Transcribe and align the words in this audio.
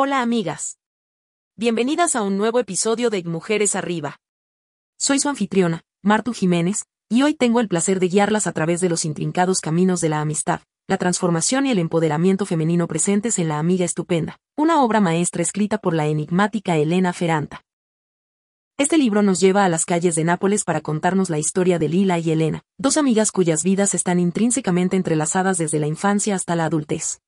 Hola 0.00 0.22
amigas. 0.22 0.78
Bienvenidas 1.56 2.14
a 2.14 2.22
un 2.22 2.38
nuevo 2.38 2.60
episodio 2.60 3.10
de 3.10 3.24
Mujeres 3.24 3.74
Arriba. 3.74 4.20
Soy 4.96 5.18
su 5.18 5.28
anfitriona, 5.28 5.82
Martu 6.04 6.32
Jiménez, 6.32 6.84
y 7.08 7.22
hoy 7.22 7.34
tengo 7.34 7.58
el 7.58 7.66
placer 7.66 7.98
de 7.98 8.06
guiarlas 8.06 8.46
a 8.46 8.52
través 8.52 8.80
de 8.80 8.88
los 8.88 9.04
intrincados 9.04 9.60
caminos 9.60 10.00
de 10.00 10.08
la 10.08 10.20
amistad, 10.20 10.60
la 10.86 10.98
transformación 10.98 11.66
y 11.66 11.72
el 11.72 11.80
empoderamiento 11.80 12.46
femenino 12.46 12.86
presentes 12.86 13.40
en 13.40 13.48
La 13.48 13.58
Amiga 13.58 13.84
Estupenda, 13.84 14.36
una 14.56 14.84
obra 14.84 15.00
maestra 15.00 15.42
escrita 15.42 15.78
por 15.78 15.94
la 15.94 16.06
enigmática 16.06 16.76
Elena 16.76 17.12
Ferranta. 17.12 17.64
Este 18.78 18.98
libro 18.98 19.22
nos 19.22 19.40
lleva 19.40 19.64
a 19.64 19.68
las 19.68 19.84
calles 19.84 20.14
de 20.14 20.22
Nápoles 20.22 20.62
para 20.62 20.80
contarnos 20.80 21.28
la 21.28 21.40
historia 21.40 21.80
de 21.80 21.88
Lila 21.88 22.20
y 22.20 22.30
Elena, 22.30 22.62
dos 22.78 22.98
amigas 22.98 23.32
cuyas 23.32 23.64
vidas 23.64 23.94
están 23.94 24.20
intrínsecamente 24.20 24.94
entrelazadas 24.94 25.58
desde 25.58 25.80
la 25.80 25.88
infancia 25.88 26.36
hasta 26.36 26.54
la 26.54 26.66
adultez. 26.66 27.18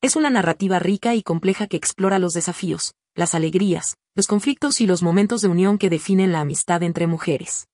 Es 0.00 0.14
una 0.14 0.30
narrativa 0.30 0.78
rica 0.78 1.16
y 1.16 1.24
compleja 1.24 1.66
que 1.66 1.76
explora 1.76 2.20
los 2.20 2.32
desafíos, 2.32 2.94
las 3.16 3.34
alegrías, 3.34 3.96
los 4.14 4.28
conflictos 4.28 4.80
y 4.80 4.86
los 4.86 5.02
momentos 5.02 5.40
de 5.40 5.48
unión 5.48 5.76
que 5.76 5.90
definen 5.90 6.30
la 6.30 6.40
amistad 6.40 6.84
entre 6.84 7.08
mujeres. 7.08 7.66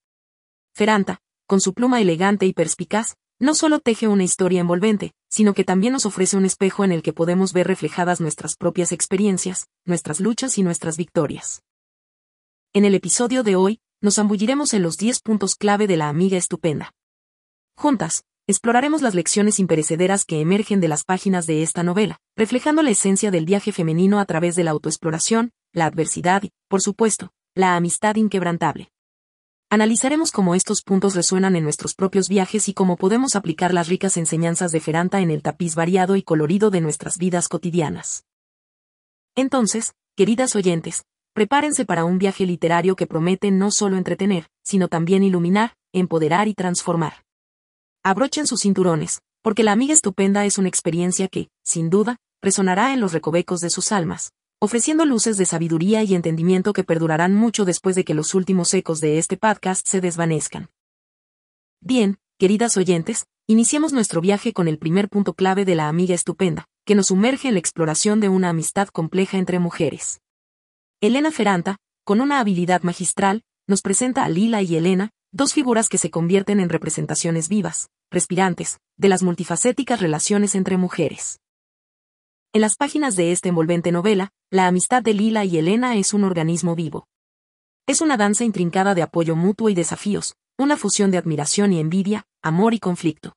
Feranta, 0.73 1.19
con 1.45 1.61
su 1.61 1.75
pluma 1.75 2.01
elegante 2.01 2.47
y 2.47 2.53
perspicaz, 2.53 3.15
no 3.37 3.53
solo 3.53 3.79
teje 3.79 4.07
una 4.07 4.23
historia 4.23 4.61
envolvente, 4.61 5.11
sino 5.29 5.53
que 5.53 5.63
también 5.63 5.93
nos 5.93 6.07
ofrece 6.07 6.35
un 6.35 6.45
espejo 6.45 6.83
en 6.83 6.91
el 6.91 7.03
que 7.03 7.13
podemos 7.13 7.53
ver 7.53 7.67
reflejadas 7.67 8.19
nuestras 8.21 8.55
propias 8.55 8.91
experiencias, 8.91 9.67
nuestras 9.85 10.19
luchas 10.19 10.57
y 10.57 10.63
nuestras 10.63 10.97
victorias. 10.97 11.61
En 12.73 12.85
el 12.85 12.95
episodio 12.95 13.43
de 13.43 13.55
hoy, 13.55 13.79
nos 14.01 14.15
zambulliremos 14.15 14.73
en 14.73 14.81
los 14.81 14.97
10 14.97 15.19
puntos 15.19 15.53
clave 15.53 15.85
de 15.85 15.97
la 15.97 16.09
amiga 16.09 16.37
estupenda. 16.37 16.91
Juntas, 17.77 18.23
exploraremos 18.47 19.01
las 19.01 19.15
lecciones 19.15 19.59
imperecederas 19.59 20.23
que 20.23 20.39
emergen 20.39 20.79
de 20.79 20.87
las 20.87 21.03
páginas 21.03 21.47
de 21.47 21.63
esta 21.63 21.83
novela, 21.83 22.19
reflejando 22.35 22.83
la 22.83 22.91
esencia 22.91 23.31
del 23.31 23.45
viaje 23.45 23.71
femenino 23.71 24.19
a 24.19 24.25
través 24.25 24.55
de 24.55 24.63
la 24.63 24.71
autoexploración, 24.71 25.51
la 25.73 25.85
adversidad 25.85 26.43
y, 26.43 26.51
por 26.67 26.81
supuesto, 26.81 27.31
la 27.55 27.75
amistad 27.75 28.15
inquebrantable. 28.15 28.91
Analizaremos 29.71 30.31
cómo 30.31 30.53
estos 30.53 30.83
puntos 30.83 31.15
resuenan 31.15 31.55
en 31.55 31.63
nuestros 31.63 31.95
propios 31.95 32.29
viajes 32.29 32.69
y 32.69 32.73
cómo 32.73 32.97
podemos 32.97 33.35
aplicar 33.35 33.73
las 33.73 33.87
ricas 33.87 34.15
enseñanzas 34.15 34.71
de 34.71 34.79
Feranta 34.79 35.21
en 35.21 35.31
el 35.31 35.41
tapiz 35.41 35.73
variado 35.73 36.15
y 36.15 36.21
colorido 36.21 36.69
de 36.69 36.81
nuestras 36.81 37.17
vidas 37.17 37.47
cotidianas. 37.47 38.25
Entonces, 39.35 39.93
queridas 40.15 40.55
oyentes, 40.55 41.03
prepárense 41.33 41.83
para 41.83 42.05
un 42.05 42.19
viaje 42.19 42.45
literario 42.45 42.95
que 42.95 43.07
promete 43.07 43.49
no 43.49 43.71
solo 43.71 43.97
entretener, 43.97 44.47
sino 44.63 44.87
también 44.87 45.23
iluminar, 45.23 45.75
empoderar 45.91 46.47
y 46.47 46.53
transformar. 46.53 47.24
Abrochen 48.07 48.45
sus 48.45 48.61
cinturones, 48.61 49.23
porque 49.41 49.63
la 49.63 49.71
amiga 49.71 49.91
estupenda 49.91 50.45
es 50.45 50.59
una 50.59 50.67
experiencia 50.67 51.27
que, 51.27 51.49
sin 51.63 51.89
duda, 51.89 52.17
resonará 52.39 52.93
en 52.93 52.99
los 52.99 53.13
recovecos 53.13 53.61
de 53.61 53.71
sus 53.71 53.91
almas, 53.91 54.31
ofreciendo 54.59 55.05
luces 55.05 55.37
de 55.37 55.47
sabiduría 55.47 56.03
y 56.03 56.13
entendimiento 56.13 56.71
que 56.71 56.83
perdurarán 56.83 57.33
mucho 57.33 57.65
después 57.65 57.95
de 57.95 58.03
que 58.03 58.13
los 58.13 58.35
últimos 58.35 58.71
ecos 58.75 59.01
de 59.01 59.17
este 59.17 59.37
podcast 59.37 59.87
se 59.87 60.01
desvanezcan. 60.01 60.69
Bien, 61.81 62.19
queridas 62.37 62.77
oyentes, 62.77 63.25
iniciemos 63.47 63.91
nuestro 63.91 64.21
viaje 64.21 64.53
con 64.53 64.67
el 64.67 64.77
primer 64.77 65.09
punto 65.09 65.33
clave 65.33 65.65
de 65.65 65.73
la 65.73 65.87
amiga 65.87 66.13
estupenda, 66.13 66.67
que 66.85 66.93
nos 66.93 67.07
sumerge 67.07 67.47
en 67.47 67.55
la 67.55 67.59
exploración 67.59 68.19
de 68.19 68.29
una 68.29 68.49
amistad 68.49 68.89
compleja 68.89 69.39
entre 69.39 69.57
mujeres. 69.57 70.21
Elena 71.01 71.31
Ferranta, 71.31 71.77
con 72.03 72.21
una 72.21 72.39
habilidad 72.39 72.83
magistral, 72.83 73.41
nos 73.65 73.81
presenta 73.81 74.25
a 74.25 74.29
Lila 74.29 74.61
y 74.61 74.75
Elena, 74.75 75.09
dos 75.35 75.53
figuras 75.53 75.89
que 75.89 75.97
se 75.97 76.09
convierten 76.09 76.61
en 76.61 76.69
representaciones 76.69 77.49
vivas, 77.49 77.89
respirantes, 78.09 78.79
de 78.95 79.09
las 79.09 79.21
multifacéticas 79.21 79.99
relaciones 79.99 80.55
entre 80.55 80.77
mujeres. 80.77 81.41
En 82.53 82.61
las 82.61 82.77
páginas 82.77 83.17
de 83.17 83.33
esta 83.33 83.49
envolvente 83.49 83.91
novela, 83.91 84.29
la 84.49 84.67
amistad 84.67 85.03
de 85.03 85.13
Lila 85.13 85.43
y 85.43 85.57
Elena 85.57 85.97
es 85.97 86.13
un 86.13 86.23
organismo 86.23 86.73
vivo. 86.73 87.09
Es 87.85 87.99
una 87.99 88.15
danza 88.15 88.45
intrincada 88.45 88.95
de 88.95 89.01
apoyo 89.01 89.35
mutuo 89.35 89.67
y 89.67 89.75
desafíos, 89.75 90.37
una 90.57 90.77
fusión 90.77 91.11
de 91.11 91.17
admiración 91.17 91.73
y 91.73 91.81
envidia, 91.81 92.23
amor 92.41 92.73
y 92.73 92.79
conflicto. 92.79 93.33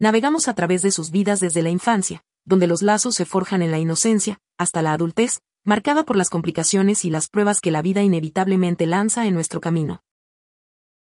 Navegamos 0.00 0.48
a 0.48 0.54
través 0.54 0.82
de 0.82 0.90
sus 0.90 1.12
vidas 1.12 1.38
desde 1.38 1.62
la 1.62 1.70
infancia, 1.70 2.24
donde 2.44 2.66
los 2.66 2.82
lazos 2.82 3.14
se 3.14 3.26
forjan 3.26 3.62
en 3.62 3.70
la 3.70 3.78
inocencia, 3.78 4.40
hasta 4.58 4.82
la 4.82 4.92
adultez, 4.92 5.40
marcada 5.62 6.02
por 6.02 6.16
las 6.16 6.30
complicaciones 6.30 7.04
y 7.04 7.10
las 7.10 7.28
pruebas 7.28 7.60
que 7.60 7.70
la 7.70 7.80
vida 7.80 8.02
inevitablemente 8.02 8.86
lanza 8.86 9.24
en 9.28 9.34
nuestro 9.34 9.60
camino. 9.60 10.02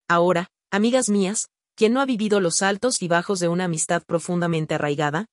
Ahora, 0.08 0.50
amigas 0.70 1.10
mías, 1.10 1.50
¿quién 1.76 1.94
no 1.94 2.00
ha 2.00 2.06
vivido 2.06 2.40
los 2.40 2.62
altos 2.62 3.02
y 3.02 3.08
bajos 3.08 3.40
de 3.40 3.48
una 3.48 3.64
amistad 3.64 4.04
profundamente 4.06 4.76
arraigada? 4.76 5.26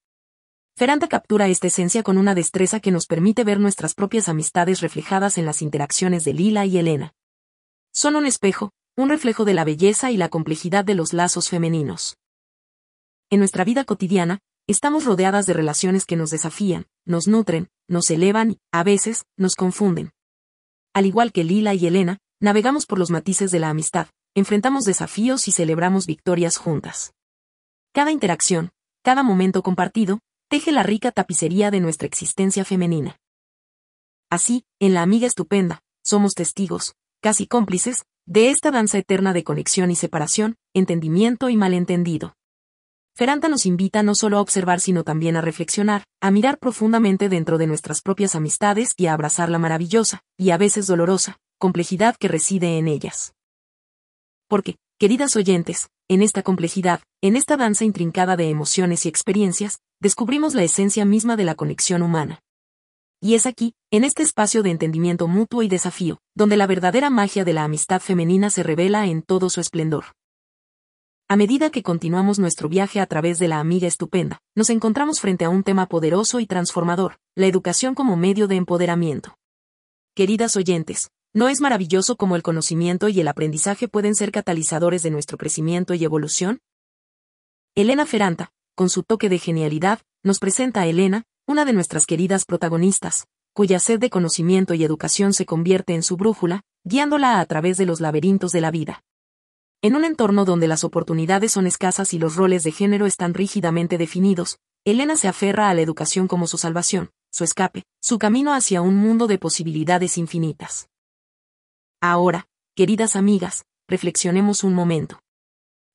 Feranta 0.76 1.08
captura 1.08 1.46
esta 1.48 1.66
esencia 1.66 2.02
con 2.02 2.16
una 2.16 2.34
destreza 2.34 2.80
que 2.80 2.90
nos 2.90 3.04
permite 3.06 3.44
ver 3.44 3.60
nuestras 3.60 3.92
propias 3.92 4.30
amistades 4.30 4.80
reflejadas 4.80 5.36
en 5.36 5.44
las 5.44 5.60
interacciones 5.60 6.24
de 6.24 6.32
Lila 6.32 6.64
y 6.64 6.78
Elena. 6.78 7.12
Son 7.92 8.16
un 8.16 8.24
espejo, 8.24 8.72
un 8.96 9.10
reflejo 9.10 9.44
de 9.44 9.52
la 9.52 9.64
belleza 9.64 10.10
y 10.10 10.16
la 10.16 10.30
complejidad 10.30 10.86
de 10.86 10.94
los 10.94 11.12
lazos 11.12 11.50
femeninos. 11.50 12.16
En 13.28 13.40
nuestra 13.40 13.64
vida 13.64 13.84
cotidiana, 13.84 14.38
estamos 14.66 15.04
rodeadas 15.04 15.44
de 15.44 15.52
relaciones 15.52 16.06
que 16.06 16.16
nos 16.16 16.30
desafían, 16.30 16.86
nos 17.04 17.28
nutren, 17.28 17.68
nos 17.88 18.10
elevan 18.10 18.52
y, 18.52 18.58
a 18.72 18.84
veces, 18.84 19.26
nos 19.36 19.54
confunden. 19.54 20.12
Al 20.94 21.04
igual 21.04 21.30
que 21.30 21.44
Lila 21.44 21.74
y 21.74 21.86
Elena, 21.86 22.20
navegamos 22.40 22.86
por 22.86 22.98
los 22.98 23.10
matices 23.10 23.50
de 23.50 23.58
la 23.58 23.68
amistad, 23.68 24.08
enfrentamos 24.34 24.84
desafíos 24.84 25.46
y 25.48 25.52
celebramos 25.52 26.06
victorias 26.06 26.56
juntas. 26.56 27.12
Cada 27.92 28.10
interacción, 28.10 28.70
cada 29.02 29.22
momento 29.22 29.62
compartido, 29.62 30.20
teje 30.48 30.72
la 30.72 30.82
rica 30.82 31.12
tapicería 31.12 31.70
de 31.70 31.80
nuestra 31.80 32.06
existencia 32.06 32.64
femenina. 32.64 33.18
Así, 34.30 34.64
en 34.80 34.94
La 34.94 35.02
Amiga 35.02 35.26
Estupenda, 35.26 35.80
somos 36.02 36.34
testigos, 36.34 36.94
casi 37.20 37.46
cómplices, 37.46 38.04
de 38.24 38.50
esta 38.50 38.70
danza 38.70 38.98
eterna 38.98 39.32
de 39.32 39.44
conexión 39.44 39.90
y 39.90 39.96
separación, 39.96 40.56
entendimiento 40.72 41.50
y 41.50 41.56
malentendido. 41.56 42.34
Feranta 43.14 43.48
nos 43.48 43.66
invita 43.66 44.02
no 44.02 44.14
solo 44.14 44.38
a 44.38 44.40
observar 44.40 44.80
sino 44.80 45.04
también 45.04 45.36
a 45.36 45.42
reflexionar, 45.42 46.04
a 46.22 46.30
mirar 46.30 46.58
profundamente 46.58 47.28
dentro 47.28 47.58
de 47.58 47.66
nuestras 47.66 48.00
propias 48.00 48.34
amistades 48.34 48.94
y 48.96 49.06
a 49.06 49.12
abrazar 49.12 49.50
la 49.50 49.58
maravillosa, 49.58 50.22
y 50.38 50.50
a 50.50 50.56
veces 50.56 50.86
dolorosa, 50.86 51.36
complejidad 51.58 52.16
que 52.16 52.28
reside 52.28 52.78
en 52.78 52.88
ellas. 52.88 53.34
Porque, 54.52 54.76
queridas 54.98 55.34
oyentes, 55.34 55.88
en 56.10 56.20
esta 56.20 56.42
complejidad, 56.42 57.00
en 57.22 57.36
esta 57.36 57.56
danza 57.56 57.86
intrincada 57.86 58.36
de 58.36 58.50
emociones 58.50 59.06
y 59.06 59.08
experiencias, 59.08 59.78
descubrimos 59.98 60.52
la 60.52 60.62
esencia 60.62 61.06
misma 61.06 61.36
de 61.36 61.44
la 61.44 61.54
conexión 61.54 62.02
humana. 62.02 62.38
Y 63.18 63.34
es 63.34 63.46
aquí, 63.46 63.72
en 63.90 64.04
este 64.04 64.22
espacio 64.22 64.62
de 64.62 64.68
entendimiento 64.68 65.26
mutuo 65.26 65.62
y 65.62 65.68
desafío, 65.68 66.18
donde 66.34 66.58
la 66.58 66.66
verdadera 66.66 67.08
magia 67.08 67.46
de 67.46 67.54
la 67.54 67.64
amistad 67.64 68.02
femenina 68.02 68.50
se 68.50 68.62
revela 68.62 69.06
en 69.06 69.22
todo 69.22 69.48
su 69.48 69.58
esplendor. 69.62 70.04
A 71.30 71.36
medida 71.36 71.70
que 71.70 71.82
continuamos 71.82 72.38
nuestro 72.38 72.68
viaje 72.68 73.00
a 73.00 73.06
través 73.06 73.38
de 73.38 73.48
la 73.48 73.58
amiga 73.58 73.88
estupenda, 73.88 74.38
nos 74.54 74.68
encontramos 74.68 75.18
frente 75.18 75.46
a 75.46 75.48
un 75.48 75.62
tema 75.62 75.86
poderoso 75.86 76.40
y 76.40 76.46
transformador, 76.46 77.16
la 77.34 77.46
educación 77.46 77.94
como 77.94 78.18
medio 78.18 78.48
de 78.48 78.56
empoderamiento. 78.56 79.34
Queridas 80.14 80.56
oyentes, 80.56 81.08
¿no 81.34 81.48
es 81.48 81.60
maravilloso 81.60 82.16
cómo 82.16 82.36
el 82.36 82.42
conocimiento 82.42 83.08
y 83.08 83.20
el 83.20 83.28
aprendizaje 83.28 83.88
pueden 83.88 84.14
ser 84.14 84.32
catalizadores 84.32 85.02
de 85.02 85.10
nuestro 85.10 85.38
crecimiento 85.38 85.94
y 85.94 86.04
evolución? 86.04 86.60
Elena 87.74 88.04
Ferranta, 88.04 88.52
con 88.74 88.90
su 88.90 89.02
toque 89.02 89.28
de 89.28 89.38
genialidad, 89.38 90.00
nos 90.22 90.38
presenta 90.38 90.82
a 90.82 90.86
Elena, 90.86 91.24
una 91.46 91.64
de 91.64 91.72
nuestras 91.72 92.06
queridas 92.06 92.44
protagonistas, 92.44 93.26
cuya 93.54 93.78
sed 93.78 93.98
de 93.98 94.10
conocimiento 94.10 94.74
y 94.74 94.84
educación 94.84 95.32
se 95.32 95.46
convierte 95.46 95.94
en 95.94 96.02
su 96.02 96.16
brújula, 96.16 96.62
guiándola 96.84 97.40
a 97.40 97.46
través 97.46 97.76
de 97.78 97.86
los 97.86 98.00
laberintos 98.00 98.52
de 98.52 98.60
la 98.60 98.70
vida. 98.70 99.02
En 99.80 99.96
un 99.96 100.04
entorno 100.04 100.44
donde 100.44 100.68
las 100.68 100.84
oportunidades 100.84 101.52
son 101.52 101.66
escasas 101.66 102.14
y 102.14 102.18
los 102.18 102.36
roles 102.36 102.62
de 102.62 102.72
género 102.72 103.06
están 103.06 103.34
rígidamente 103.34 103.98
definidos, 103.98 104.58
Elena 104.84 105.16
se 105.16 105.28
aferra 105.28 105.70
a 105.70 105.74
la 105.74 105.80
educación 105.80 106.28
como 106.28 106.46
su 106.46 106.58
salvación, 106.58 107.10
su 107.30 107.42
escape, 107.42 107.84
su 108.00 108.18
camino 108.18 108.52
hacia 108.52 108.82
un 108.82 108.96
mundo 108.96 109.26
de 109.26 109.38
posibilidades 109.38 110.18
infinitas. 110.18 110.88
Ahora, 112.04 112.48
queridas 112.74 113.14
amigas, 113.14 113.64
reflexionemos 113.88 114.64
un 114.64 114.74
momento. 114.74 115.20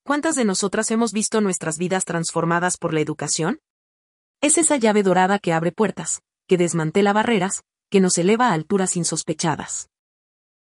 ¿Cuántas 0.05 0.35
de 0.35 0.45
nosotras 0.45 0.89
hemos 0.89 1.11
visto 1.11 1.41
nuestras 1.41 1.77
vidas 1.77 2.05
transformadas 2.05 2.77
por 2.77 2.93
la 2.93 3.01
educación? 3.01 3.59
Es 4.39 4.57
esa 4.57 4.77
llave 4.77 5.03
dorada 5.03 5.37
que 5.37 5.51
abre 5.51 5.73
puertas, 5.73 6.21
que 6.47 6.57
desmantela 6.57 7.11
barreras, 7.11 7.63
que 7.89 7.99
nos 7.99 8.17
eleva 8.17 8.47
a 8.47 8.53
alturas 8.53 8.95
insospechadas. 8.95 9.89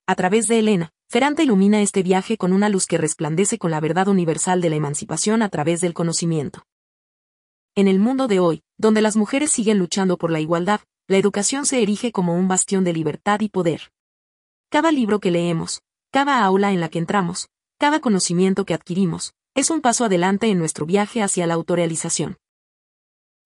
A 0.07 0.15
través 0.15 0.49
de 0.49 0.61
Elena, 0.61 0.93
Ferranta 1.11 1.43
ilumina 1.43 1.83
este 1.83 2.03
viaje 2.03 2.39
con 2.39 2.55
una 2.55 2.71
luz 2.71 2.87
que 2.87 2.97
resplandece 2.97 3.59
con 3.59 3.71
la 3.71 3.81
verdad 3.81 4.09
universal 4.09 4.63
de 4.63 4.71
la 4.71 4.77
emancipación 4.77 5.43
a 5.43 5.51
través 5.51 5.83
del 5.83 5.93
conocimiento. 5.93 6.65
En 7.75 7.87
el 7.87 7.99
mundo 7.99 8.29
de 8.29 8.41
hoy, 8.41 8.63
donde 8.79 9.03
las 9.03 9.15
mujeres 9.15 9.51
siguen 9.51 9.79
luchando 9.79 10.17
por 10.17 10.31
la 10.31 10.41
igualdad, 10.41 10.81
la 11.07 11.19
educación 11.19 11.67
se 11.67 11.83
erige 11.83 12.13
como 12.13 12.35
un 12.35 12.49
bastión 12.49 12.83
de 12.83 12.95
libertad 12.95 13.41
y 13.41 13.51
poder. 13.51 13.91
Cada 14.71 14.93
libro 14.93 15.21
que 15.21 15.31
leemos, 15.31 15.83
cada 16.11 16.45
aula 16.45 16.73
en 16.73 16.81
la 16.81 16.89
que 16.89 16.99
entramos, 16.99 17.49
cada 17.79 18.01
conocimiento 18.01 18.65
que 18.65 18.75
adquirimos, 18.75 19.35
es 19.55 19.71
un 19.71 19.81
paso 19.81 20.05
adelante 20.05 20.49
en 20.49 20.59
nuestro 20.59 20.87
viaje 20.87 21.23
hacia 21.23 21.47
la 21.47 21.55
autorrealización. 21.55 22.39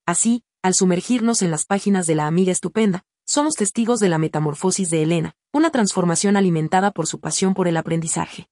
Así, 0.06 0.42
al 0.62 0.74
sumergirnos 0.74 1.42
en 1.42 1.50
las 1.50 1.64
páginas 1.64 2.06
de 2.06 2.14
la 2.14 2.26
amiga 2.26 2.50
estupenda, 2.50 3.04
somos 3.26 3.56
testigos 3.56 4.00
de 4.00 4.08
la 4.08 4.16
metamorfosis 4.16 4.88
de 4.88 5.02
Elena, 5.02 5.34
una 5.52 5.70
transformación 5.70 6.36
alimentada 6.36 6.90
por 6.92 7.06
su 7.06 7.20
pasión 7.20 7.52
por 7.52 7.68
el 7.68 7.76
aprendizaje. 7.76 8.48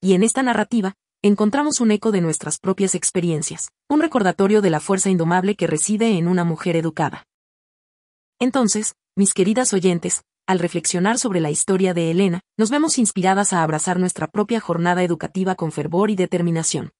Y 0.00 0.14
en 0.14 0.24
esta 0.24 0.42
narrativa, 0.42 0.96
encontramos 1.22 1.80
un 1.80 1.92
eco 1.92 2.10
de 2.10 2.20
nuestras 2.20 2.58
propias 2.58 2.96
experiencias, 2.96 3.70
un 3.88 4.00
recordatorio 4.00 4.60
de 4.60 4.70
la 4.70 4.80
fuerza 4.80 5.08
indomable 5.08 5.54
que 5.54 5.68
reside 5.68 6.18
en 6.18 6.26
una 6.26 6.42
mujer 6.42 6.74
educada. 6.74 7.28
Entonces, 8.40 8.96
mis 9.14 9.34
queridas 9.34 9.72
oyentes, 9.72 10.24
al 10.46 10.58
reflexionar 10.58 11.18
sobre 11.18 11.40
la 11.40 11.50
historia 11.50 11.94
de 11.94 12.10
Elena, 12.10 12.40
nos 12.58 12.70
vemos 12.70 12.98
inspiradas 12.98 13.52
a 13.52 13.62
abrazar 13.62 13.98
nuestra 13.98 14.26
propia 14.26 14.60
jornada 14.60 15.02
educativa 15.02 15.54
con 15.54 15.72
fervor 15.72 16.10
y 16.10 16.16
determinación. 16.16 16.92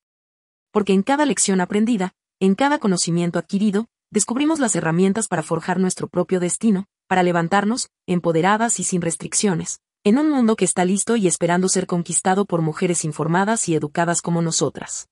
Porque 0.71 0.93
en 0.93 1.03
cada 1.03 1.27
lección 1.27 1.61
aprendida, 1.61 2.13
en 2.41 2.55
cada 2.55 2.79
conocimiento 2.79 3.39
adquirido, 3.39 3.87
descubrimos 4.11 4.61
las 4.61 4.77
herramientas 4.77 5.29
para 5.29 5.43
forjar 5.43 5.81
nuestro 5.81 6.09
propio 6.09 6.41
destino, 6.41 6.87
para 7.09 7.23
levantarnos, 7.23 7.89
empoderadas 8.07 8.79
y 8.81 8.85
sin 8.85 9.03
restricciones, 9.03 9.81
en 10.05 10.19
un 10.19 10.31
mundo 10.31 10.57
que 10.57 10.65
está 10.65 10.85
listo 10.85 11.17
y 11.17 11.27
esperando 11.27 11.69
ser 11.69 11.87
conquistado 11.87 12.45
por 12.45 12.63
mujeres 12.63 13.05
informadas 13.05 13.69
y 13.69 13.75
educadas 13.75 14.23
como 14.23 14.43
nosotras. 14.43 15.09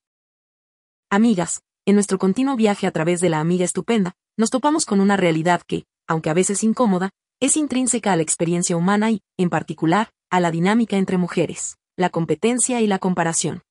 Amigas, 1.09 1.61
en 1.85 1.95
nuestro 1.95 2.17
continuo 2.17 2.55
viaje 2.55 2.87
a 2.87 2.91
través 2.91 3.21
de 3.21 3.29
la 3.29 3.39
amiga 3.39 3.65
estupenda, 3.65 4.13
nos 4.37 4.49
topamos 4.49 4.85
con 4.85 5.01
una 5.01 5.17
realidad 5.17 5.61
que, 5.61 5.85
aunque 6.07 6.29
a 6.29 6.33
veces 6.33 6.63
incómoda, 6.63 7.11
es 7.41 7.57
intrínseca 7.57 8.13
a 8.13 8.15
la 8.15 8.21
experiencia 8.21 8.77
humana 8.77 9.09
y, 9.09 9.23
en 9.35 9.49
particular, 9.49 10.11
a 10.29 10.39
la 10.39 10.51
dinámica 10.51 10.95
entre 10.97 11.17
mujeres, 11.17 11.77
la 11.97 12.11
competencia 12.11 12.81
y 12.81 12.87
la 12.87 12.99
comparación. 12.99 13.63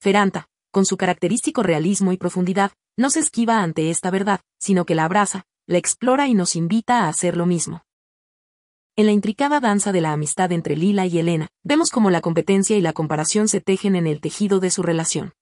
Feranta, 0.00 0.48
con 0.72 0.84
su 0.84 0.96
característico 0.96 1.62
realismo 1.62 2.12
y 2.12 2.16
profundidad, 2.16 2.72
no 2.96 3.10
se 3.10 3.20
esquiva 3.20 3.62
ante 3.62 3.90
esta 3.90 4.10
verdad, 4.10 4.40
sino 4.58 4.84
que 4.84 4.96
la 4.96 5.04
abraza, 5.04 5.44
la 5.68 5.78
explora 5.78 6.26
y 6.26 6.34
nos 6.34 6.56
invita 6.56 7.04
a 7.04 7.08
hacer 7.08 7.36
lo 7.36 7.46
mismo. 7.46 7.84
En 8.96 9.06
la 9.06 9.12
intricada 9.12 9.60
danza 9.60 9.92
de 9.92 10.00
la 10.00 10.12
amistad 10.12 10.50
entre 10.50 10.76
Lila 10.76 11.06
y 11.06 11.20
Elena, 11.20 11.46
vemos 11.62 11.90
cómo 11.90 12.10
la 12.10 12.20
competencia 12.20 12.76
y 12.76 12.80
la 12.80 12.92
comparación 12.92 13.46
se 13.46 13.60
tejen 13.60 13.94
en 13.94 14.08
el 14.08 14.20
tejido 14.20 14.58
de 14.58 14.70
su 14.72 14.82
relación. 14.82 15.34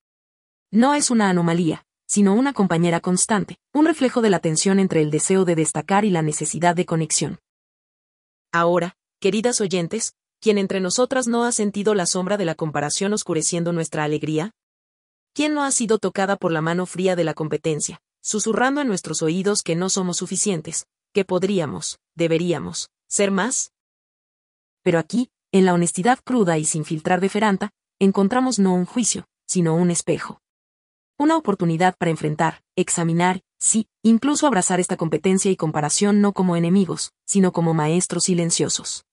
No 0.70 0.93
es 0.93 1.11
una 1.11 1.31
anomalía, 1.31 1.87
sino 2.06 2.35
una 2.35 2.52
compañera 2.52 3.00
constante, 3.00 3.56
un 3.73 3.87
reflejo 3.87 4.20
de 4.20 4.29
la 4.29 4.41
tensión 4.41 4.79
entre 4.79 5.00
el 5.00 5.11
deseo 5.11 5.47
de 5.47 5.55
destacar 5.55 6.05
y 6.05 6.11
la 6.11 6.20
necesidad 6.20 6.76
de 6.76 6.85
conexión. 6.85 7.38
Ahora, 8.56 8.97
queridas 9.20 9.61
oyentes, 9.61 10.14
¿quién 10.41 10.56
entre 10.56 10.81
nosotras 10.81 11.26
no 11.26 11.44
ha 11.44 11.53
sentido 11.53 11.94
la 11.94 12.06
sombra 12.06 12.38
de 12.38 12.47
la 12.47 12.55
comparación 12.55 13.12
oscureciendo 13.12 13.70
nuestra 13.75 14.03
alegría? 14.03 14.53
¿Quién 15.35 15.53
no 15.53 15.62
ha 15.62 15.70
sido 15.70 15.99
tocada 15.99 16.37
por 16.37 16.53
la 16.53 16.62
mano 16.62 16.87
fría 16.87 17.17
de 17.17 17.25
la 17.25 17.35
competencia, 17.35 18.00
susurrando 18.23 18.81
en 18.81 18.88
nuestros 18.88 19.20
oídos 19.20 19.62
que 19.62 19.76
no 19.76 19.91
somos 19.91 20.17
suficientes, 20.17 20.87
que 21.12 21.26
podríamos, 21.26 21.99
deberíamos, 22.14 22.88
ser 23.06 23.31
más? 23.31 23.73
Pero 24.82 25.00
aquí, 25.00 25.29
en 25.52 25.67
la 25.67 25.75
honestidad 25.75 26.19
cruda 26.25 26.56
y 26.56 26.64
sin 26.64 26.87
filtrar 26.87 27.20
de 27.20 27.29
Feranta, 27.29 27.73
encontramos 27.99 28.59
no 28.59 28.73
un 28.73 28.87
juicio, 28.87 29.26
sino 29.47 29.75
un 29.75 29.91
espejo. 29.91 30.41
Una 31.19 31.37
oportunidad 31.37 31.94
para 31.99 32.11
enfrentar, 32.11 32.62
examinar, 32.75 33.43
sí, 33.58 33.88
incluso 34.03 34.47
abrazar 34.47 34.81
esta 34.81 34.97
competencia 34.97 35.50
y 35.50 35.56
comparación 35.56 36.20
no 36.20 36.32
como 36.32 36.56
enemigos, 36.56 37.12
sino 37.25 37.53
como 37.53 37.75
maestros 37.75 38.25
silenciosos. 38.25 39.05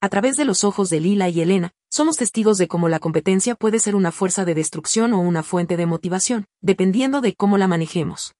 A 0.00 0.08
través 0.08 0.36
de 0.36 0.44
los 0.44 0.64
ojos 0.64 0.90
de 0.90 0.98
Lila 0.98 1.28
y 1.28 1.40
Elena, 1.40 1.72
somos 1.88 2.16
testigos 2.16 2.58
de 2.58 2.66
cómo 2.66 2.88
la 2.88 2.98
competencia 2.98 3.54
puede 3.54 3.78
ser 3.78 3.94
una 3.94 4.10
fuerza 4.10 4.44
de 4.44 4.54
destrucción 4.54 5.12
o 5.12 5.20
una 5.20 5.42
fuente 5.42 5.76
de 5.76 5.86
motivación, 5.86 6.46
dependiendo 6.60 7.20
de 7.20 7.34
cómo 7.34 7.56
la 7.56 7.68
manejemos. 7.68 8.34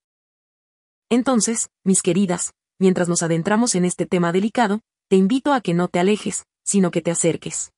Entonces, 1.09 1.69
mis 1.85 2.01
queridas, 2.01 2.53
mientras 2.79 3.07
nos 3.07 3.23
adentramos 3.23 3.75
en 3.75 3.85
este 3.85 4.05
tema 4.05 4.31
delicado, 4.31 4.81
te 5.07 5.15
invito 5.15 5.53
a 5.53 5.61
que 5.61 5.73
no 5.73 5.87
te 5.87 5.99
alejes, 5.99 6.45
sino 6.65 6.91
que 6.91 7.01
te 7.01 7.11
acerques. 7.11 7.71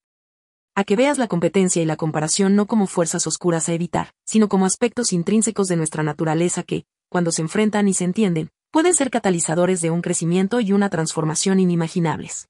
A 0.74 0.84
que 0.84 0.96
veas 0.96 1.18
la 1.18 1.28
competencia 1.28 1.82
y 1.82 1.86
la 1.86 1.96
comparación 1.96 2.56
no 2.56 2.66
como 2.66 2.88
fuerzas 2.88 3.28
oscuras 3.28 3.70
a 3.70 3.74
evitar, 3.74 4.14
sino 4.26 4.50
como 4.50 4.66
aspectos 4.66 5.14
intrínsecos 5.14 5.68
de 5.68 5.76
nuestra 5.76 6.02
naturaleza 6.02 6.64
que, 6.64 6.86
cuando 7.16 7.32
se 7.32 7.42
enfrentan 7.42 7.88
y 7.88 7.94
se 7.94 8.04
entienden, 8.04 8.50
pueden 8.72 8.94
ser 8.94 9.10
catalizadores 9.10 9.80
de 9.80 9.90
un 9.90 10.02
crecimiento 10.02 10.60
y 10.60 10.74
una 10.74 10.90
transformación 10.90 11.62
inimaginables. 11.62 12.50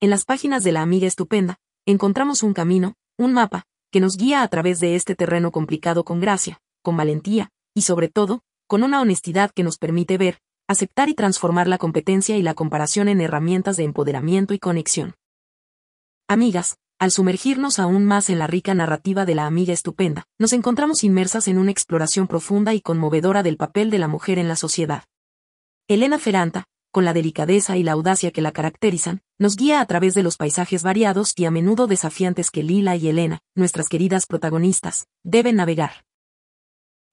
En 0.00 0.10
las 0.10 0.24
páginas 0.24 0.64
de 0.64 0.72
la 0.72 0.82
amiga 0.82 1.06
estupenda, 1.06 1.60
encontramos 1.86 2.42
un 2.42 2.52
camino, 2.52 2.94
un 3.16 3.32
mapa, 3.32 3.62
que 3.92 4.00
nos 4.00 4.16
guía 4.16 4.42
a 4.42 4.48
través 4.48 4.80
de 4.80 4.96
este 4.96 5.14
terreno 5.14 5.52
complicado 5.52 6.02
con 6.02 6.18
gracia, 6.18 6.58
con 6.82 6.96
valentía, 6.96 7.50
y 7.76 7.82
sobre 7.82 8.08
todo, 8.08 8.42
con 8.66 8.82
una 8.82 9.00
honestidad 9.00 9.52
que 9.52 9.62
nos 9.62 9.78
permite 9.78 10.18
ver, 10.18 10.40
aceptar 10.66 11.08
y 11.08 11.14
transformar 11.14 11.68
la 11.68 11.78
competencia 11.78 12.36
y 12.36 12.42
la 12.42 12.54
comparación 12.54 13.06
en 13.06 13.20
herramientas 13.20 13.76
de 13.76 13.84
empoderamiento 13.84 14.52
y 14.52 14.58
conexión. 14.58 15.14
Amigas, 16.26 16.76
al 16.98 17.10
sumergirnos 17.10 17.78
aún 17.78 18.04
más 18.04 18.30
en 18.30 18.38
la 18.38 18.46
rica 18.46 18.74
narrativa 18.74 19.24
de 19.24 19.34
la 19.34 19.46
amiga 19.46 19.72
estupenda, 19.72 20.24
nos 20.38 20.52
encontramos 20.52 21.04
inmersas 21.04 21.48
en 21.48 21.58
una 21.58 21.70
exploración 21.70 22.26
profunda 22.26 22.72
y 22.74 22.80
conmovedora 22.80 23.42
del 23.42 23.56
papel 23.56 23.90
de 23.90 23.98
la 23.98 24.08
mujer 24.08 24.38
en 24.38 24.48
la 24.48 24.56
sociedad. 24.56 25.04
Elena 25.88 26.18
Ferranta, 26.18 26.64
con 26.92 27.04
la 27.04 27.12
delicadeza 27.12 27.76
y 27.76 27.82
la 27.82 27.92
audacia 27.92 28.30
que 28.30 28.40
la 28.40 28.52
caracterizan, 28.52 29.20
nos 29.38 29.56
guía 29.56 29.80
a 29.80 29.86
través 29.86 30.14
de 30.14 30.22
los 30.22 30.36
paisajes 30.36 30.84
variados 30.84 31.32
y 31.36 31.44
a 31.44 31.50
menudo 31.50 31.88
desafiantes 31.88 32.50
que 32.50 32.62
Lila 32.62 32.94
y 32.94 33.08
Elena, 33.08 33.40
nuestras 33.56 33.88
queridas 33.88 34.26
protagonistas, 34.26 35.06
deben 35.24 35.56
navegar. 35.56 36.04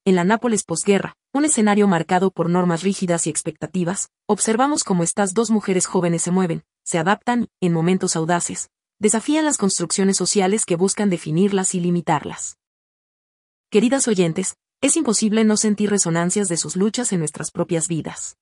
En 0.06 0.16
la 0.16 0.24
Nápoles 0.24 0.64
posguerra, 0.64 1.16
un 1.34 1.46
escenario 1.46 1.88
marcado 1.88 2.32
por 2.32 2.50
normas 2.50 2.84
rígidas 2.84 3.26
y 3.26 3.32
expectativas, 3.32 4.10
observamos 4.28 4.84
cómo 4.84 5.04
estas 5.04 5.34
dos 5.34 5.50
mujeres 5.50 5.88
jóvenes 5.88 6.22
se 6.22 6.32
mueven, 6.32 6.64
se 6.84 7.00
adaptan, 7.00 7.48
en 7.60 7.74
momentos 7.74 8.16
audaces, 8.16 8.70
desafían 9.02 9.46
las 9.46 9.58
construcciones 9.58 10.16
sociales 10.16 10.64
que 10.64 10.76
buscan 10.76 11.10
definirlas 11.10 11.74
y 11.74 11.80
limitarlas. 11.80 12.60
Queridas 13.72 14.08
oyentes, 14.08 14.58
es 14.80 14.96
imposible 14.96 15.44
no 15.44 15.58
sentir 15.58 15.90
resonancias 15.90 16.48
de 16.48 16.58
sus 16.58 16.76
luchas 16.76 17.12
en 17.12 17.18
nuestras 17.18 17.50
propias 17.50 17.88
vidas. 17.88 18.38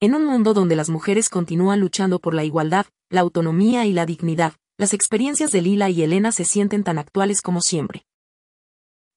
En 0.00 0.14
un 0.14 0.24
mundo 0.24 0.54
donde 0.54 0.74
las 0.74 0.88
mujeres 0.88 1.28
continúan 1.28 1.80
luchando 1.80 2.18
por 2.18 2.32
la 2.32 2.44
igualdad, 2.44 2.86
la 3.10 3.20
autonomía 3.20 3.84
y 3.84 3.92
la 3.92 4.06
dignidad, 4.06 4.54
las 4.78 4.94
experiencias 4.94 5.52
de 5.52 5.60
Lila 5.60 5.90
y 5.90 6.02
Elena 6.02 6.32
se 6.32 6.46
sienten 6.46 6.82
tan 6.82 6.98
actuales 6.98 7.42
como 7.42 7.60
siempre. 7.60 8.06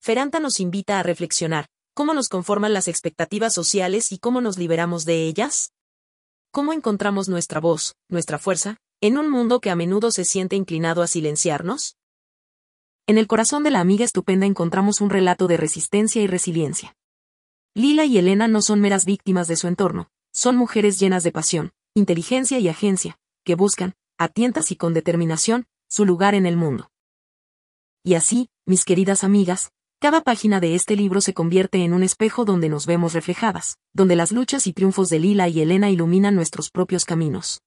Feranta 0.01 0.41
nos 0.41 0.59
invita 0.59 0.99
a 0.99 1.03
reflexionar, 1.03 1.67
¿cómo 1.93 2.13
nos 2.13 2.27
conforman 2.27 2.73
las 2.73 2.89
expectativas 2.89 3.53
sociales 3.53 4.11
y 4.11 4.19
cómo 4.19 4.41
nos 4.41 4.57
liberamos 4.57 5.05
de 5.05 5.27
ellas? 5.27 5.71
¿Cómo 6.51 6.73
encontramos 6.73 7.29
nuestra 7.29 7.61
voz, 7.61 7.95
nuestra 8.09 8.37
fuerza, 8.37 8.77
en 8.99 9.19
un 9.19 9.29
mundo 9.29 9.59
que 9.59 9.69
a 9.69 9.75
menudo 9.75 10.09
se 10.09 10.25
siente 10.25 10.55
inclinado 10.55 11.03
a 11.03 11.07
silenciarnos? 11.07 11.97
En 13.05 13.19
el 13.19 13.27
corazón 13.27 13.61
de 13.61 13.69
la 13.69 13.79
amiga 13.79 14.03
estupenda 14.03 14.47
encontramos 14.47 15.01
un 15.01 15.11
relato 15.11 15.47
de 15.47 15.55
resistencia 15.55 16.21
y 16.21 16.27
resiliencia. 16.27 16.97
Lila 17.75 18.05
y 18.05 18.17
Elena 18.17 18.47
no 18.47 18.63
son 18.63 18.81
meras 18.81 19.05
víctimas 19.05 19.47
de 19.47 19.55
su 19.55 19.67
entorno, 19.67 20.09
son 20.33 20.55
mujeres 20.57 20.99
llenas 20.99 21.23
de 21.23 21.31
pasión, 21.31 21.73
inteligencia 21.93 22.57
y 22.57 22.69
agencia, 22.69 23.19
que 23.43 23.53
buscan, 23.53 23.93
a 24.17 24.29
tientas 24.29 24.71
y 24.71 24.75
con 24.75 24.95
determinación, 24.95 25.67
su 25.87 26.03
lugar 26.03 26.33
en 26.33 26.47
el 26.47 26.57
mundo. 26.57 26.89
Y 28.03 28.15
así, 28.15 28.49
mis 28.65 28.83
queridas 28.83 29.23
amigas, 29.23 29.71
cada 29.99 30.21
página 30.21 30.59
de 30.59 30.73
este 30.73 30.95
libro 30.95 31.21
se 31.21 31.35
convierte 31.35 31.83
en 31.83 31.93
un 31.93 32.01
espejo 32.01 32.45
donde 32.45 32.67
nos 32.67 32.87
vemos 32.87 33.13
reflejadas, 33.13 33.77
donde 33.93 34.15
las 34.15 34.31
luchas 34.31 34.65
y 34.65 34.73
triunfos 34.73 35.09
de 35.09 35.19
Lila 35.19 35.49
y 35.49 35.61
Elena 35.61 35.91
iluminan 35.91 36.33
nuestros 36.33 36.71
propios 36.71 37.05
caminos. 37.05 37.61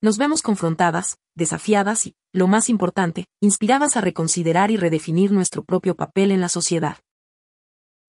Nos 0.00 0.16
vemos 0.16 0.42
confrontadas, 0.42 1.18
desafiadas 1.34 2.06
y, 2.06 2.14
lo 2.32 2.46
más 2.46 2.68
importante, 2.68 3.26
inspiradas 3.40 3.96
a 3.96 4.00
reconsiderar 4.00 4.70
y 4.70 4.76
redefinir 4.76 5.32
nuestro 5.32 5.64
propio 5.64 5.96
papel 5.96 6.30
en 6.30 6.40
la 6.40 6.48
sociedad. 6.48 6.98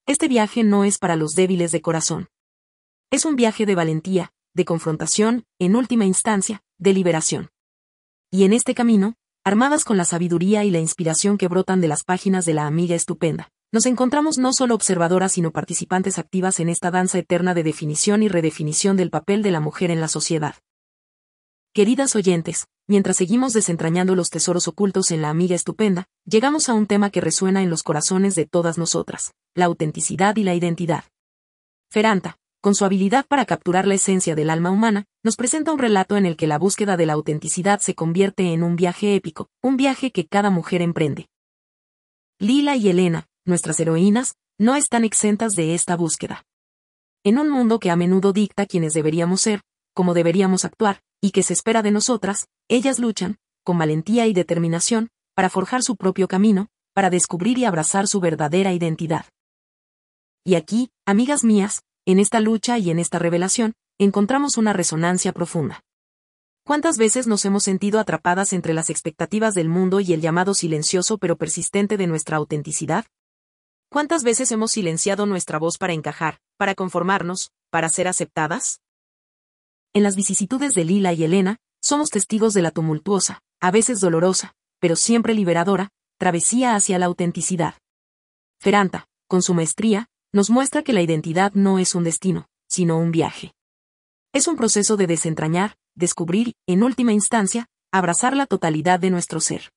Este 0.05 0.27
viaje 0.27 0.63
no 0.63 0.84
es 0.84 1.00
para 1.00 1.15
los 1.15 1.31
débiles 1.34 1.72
de 1.72 1.81
corazón. 1.81 2.27
Es 3.10 3.25
un 3.25 3.36
viaje 3.36 3.65
de 3.65 3.74
valentía, 3.74 4.31
de 4.53 4.65
confrontación, 4.65 5.46
en 5.58 5.75
última 5.75 6.05
instancia, 6.05 6.62
de 6.77 6.93
liberación. 6.93 7.50
Y 8.29 8.43
en 8.43 8.53
este 8.53 8.75
camino, 8.75 9.15
armadas 9.43 9.84
con 9.84 9.98
la 9.98 10.05
sabiduría 10.05 10.63
y 10.63 10.69
la 10.69 10.79
inspiración 10.79 11.39
que 11.39 11.48
brotan 11.48 11.81
de 11.81 11.88
las 11.88 12.03
páginas 12.03 12.46
de 12.46 12.53
la 12.53 12.67
amiga 12.67 12.96
estupenda, 12.96 13.50
nos 13.72 13.88
encontramos 13.88 14.38
no 14.38 14.53
solo 14.53 14.75
observadoras 14.75 15.31
sino 15.31 15.50
participantes 15.50 16.19
activas 16.19 16.60
en 16.60 16.69
esta 16.69 16.91
danza 16.91 17.17
eterna 17.17 17.55
de 17.55 17.63
definición 17.63 18.22
y 18.22 18.27
redefinición 18.27 18.96
del 18.96 19.10
papel 19.10 19.41
de 19.41 19.50
la 19.50 19.60
mujer 19.60 19.89
en 19.89 20.01
la 20.01 20.08
sociedad. 20.08 20.53
Queridas 21.71 22.15
oyentes, 22.15 22.67
mientras 22.88 23.17
seguimos 23.17 23.53
desentrañando 23.53 24.15
los 24.15 24.31
tesoros 24.31 24.67
ocultos 24.67 25.11
en 25.11 25.21
la 25.21 25.29
amiga 25.29 25.55
estupenda, 25.55 26.07
llegamos 26.25 26.67
a 26.67 26.73
un 26.73 26.88
tema 26.88 27.11
que 27.11 27.21
resuena 27.21 27.61
en 27.61 27.69
los 27.69 27.83
corazones 27.83 28.33
de 28.33 28.47
todas 28.47 28.79
nosotras, 28.79 29.33
la 29.53 29.65
autenticidad 29.65 30.35
y 30.38 30.43
la 30.43 30.55
identidad. 30.55 31.03
Feranta, 31.91 32.38
con 32.59 32.73
su 32.73 32.85
habilidad 32.85 33.27
para 33.27 33.45
capturar 33.45 33.85
la 33.85 33.93
esencia 33.93 34.33
del 34.33 34.49
alma 34.49 34.71
humana, 34.71 35.05
nos 35.23 35.35
presenta 35.35 35.71
un 35.71 35.77
relato 35.77 36.17
en 36.17 36.25
el 36.25 36.38
que 36.38 36.47
la 36.47 36.57
búsqueda 36.57 36.97
de 36.97 37.05
la 37.05 37.13
autenticidad 37.13 37.79
se 37.81 37.93
convierte 37.93 38.51
en 38.51 38.63
un 38.63 38.75
viaje 38.75 39.13
épico, 39.13 39.47
un 39.61 39.77
viaje 39.77 40.11
que 40.11 40.25
cada 40.25 40.49
mujer 40.49 40.81
emprende. 40.81 41.27
Lila 42.39 42.77
y 42.77 42.89
Elena, 42.89 43.27
nuestras 43.45 43.79
heroínas, 43.79 44.38
no 44.57 44.75
están 44.75 45.05
exentas 45.05 45.53
de 45.53 45.75
esta 45.75 45.95
búsqueda. 45.95 46.45
En 47.23 47.38
un 47.38 47.49
mundo 47.51 47.79
que 47.79 47.91
a 47.91 47.95
menudo 47.95 48.33
dicta 48.33 48.65
quienes 48.65 48.93
deberíamos 48.93 49.41
ser, 49.41 49.61
cómo 49.93 50.15
deberíamos 50.15 50.65
actuar, 50.65 51.01
y 51.21 51.31
qué 51.31 51.43
se 51.43 51.53
espera 51.53 51.81
de 51.81 51.91
nosotras, 51.91 52.47
ellas 52.67 52.99
luchan, 52.99 53.38
con 53.63 53.77
valentía 53.77 54.27
y 54.27 54.33
determinación, 54.33 55.09
para 55.35 55.49
forjar 55.49 55.83
su 55.83 55.95
propio 55.95 56.27
camino, 56.27 56.67
para 56.93 57.09
descubrir 57.09 57.57
y 57.57 57.65
abrazar 57.65 58.07
su 58.07 58.19
verdadera 58.19 58.73
identidad. 58.73 59.25
Y 60.43 60.55
aquí, 60.55 60.91
amigas 61.05 61.43
mías, 61.43 61.83
en 62.05 62.19
esta 62.19 62.39
lucha 62.39 62.77
y 62.77 62.89
en 62.89 62.99
esta 62.99 63.19
revelación, 63.19 63.73
encontramos 63.99 64.57
una 64.57 64.73
resonancia 64.73 65.31
profunda. 65.33 65.83
¿Cuántas 66.65 66.97
veces 66.97 67.27
nos 67.27 67.45
hemos 67.45 67.63
sentido 67.63 67.99
atrapadas 67.99 68.53
entre 68.53 68.73
las 68.73 68.89
expectativas 68.89 69.55
del 69.55 69.69
mundo 69.69 69.99
y 69.99 70.13
el 70.13 70.21
llamado 70.21 70.53
silencioso 70.53 71.17
pero 71.17 71.38
persistente 71.38 71.97
de 71.97 72.07
nuestra 72.07 72.38
autenticidad? 72.38 73.05
¿Cuántas 73.89 74.23
veces 74.23 74.51
hemos 74.51 74.71
silenciado 74.71 75.25
nuestra 75.25 75.57
voz 75.57 75.77
para 75.77 75.93
encajar, 75.93 76.39
para 76.57 76.75
conformarnos, 76.75 77.51
para 77.71 77.89
ser 77.89 78.07
aceptadas? 78.07 78.81
En 79.93 80.03
las 80.03 80.15
vicisitudes 80.15 80.75
de 80.75 80.86
Lila 80.86 81.13
y 81.13 81.24
Elena, 81.24 81.58
somos 81.81 82.10
testigos 82.10 82.53
de 82.53 82.62
la 82.62 82.69
tumultuosa, 82.69 83.41
a 83.60 83.72
veces 83.72 84.00
dolorosa, 84.00 84.53
pero 84.79 84.96
siempre 84.96 85.34
liberadora, 85.34 85.89
travesía 86.19 86.75
hacia 86.75 87.00
la 87.00 87.08
autenticidad. 87.08 87.74
Feranta, 88.60 89.08
con 89.27 89.41
su 89.41 89.53
maestría, 89.55 90.08
nos 90.31 90.51
muestra 90.51 90.84
que 90.84 90.93
la 90.93 91.01
identidad 91.01 91.53
no 91.53 91.79
es 91.79 91.96
un 91.96 92.03
destino, 92.03 92.48
sino 92.67 93.00
un 93.00 93.12
viaje. 93.12 93.53
Es 94.31 94.48
un 94.48 94.58
proceso 94.58 94.96
de 94.96 95.08
desentrañar, 95.08 95.75
descubrir, 95.96 96.53
en 96.67 96.84
última 96.84 97.13
instancia, 97.13 97.65
abrazar 97.91 98.36
la 98.36 98.46
totalidad 98.46 99.00
de 99.00 99.10
nuestro 99.10 99.39
ser. 99.39 99.72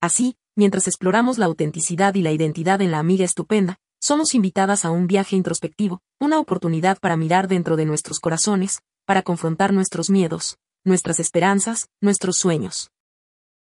Así, 0.00 0.36
mientras 0.56 0.88
exploramos 0.88 1.38
la 1.38 1.46
autenticidad 1.46 2.16
y 2.16 2.22
la 2.22 2.32
identidad 2.32 2.80
en 2.82 2.90
la 2.90 2.98
amiga 2.98 3.24
estupenda, 3.24 3.78
somos 4.00 4.34
invitadas 4.34 4.84
a 4.84 4.90
un 4.90 5.06
viaje 5.06 5.36
introspectivo, 5.36 6.00
una 6.20 6.40
oportunidad 6.40 6.98
para 6.98 7.16
mirar 7.16 7.46
dentro 7.46 7.76
de 7.76 7.86
nuestros 7.86 8.18
corazones, 8.18 8.80
para 9.06 9.22
confrontar 9.22 9.72
nuestros 9.72 10.10
miedos, 10.10 10.58
nuestras 10.84 11.20
esperanzas, 11.20 11.88
nuestros 12.00 12.36
sueños. 12.36 12.90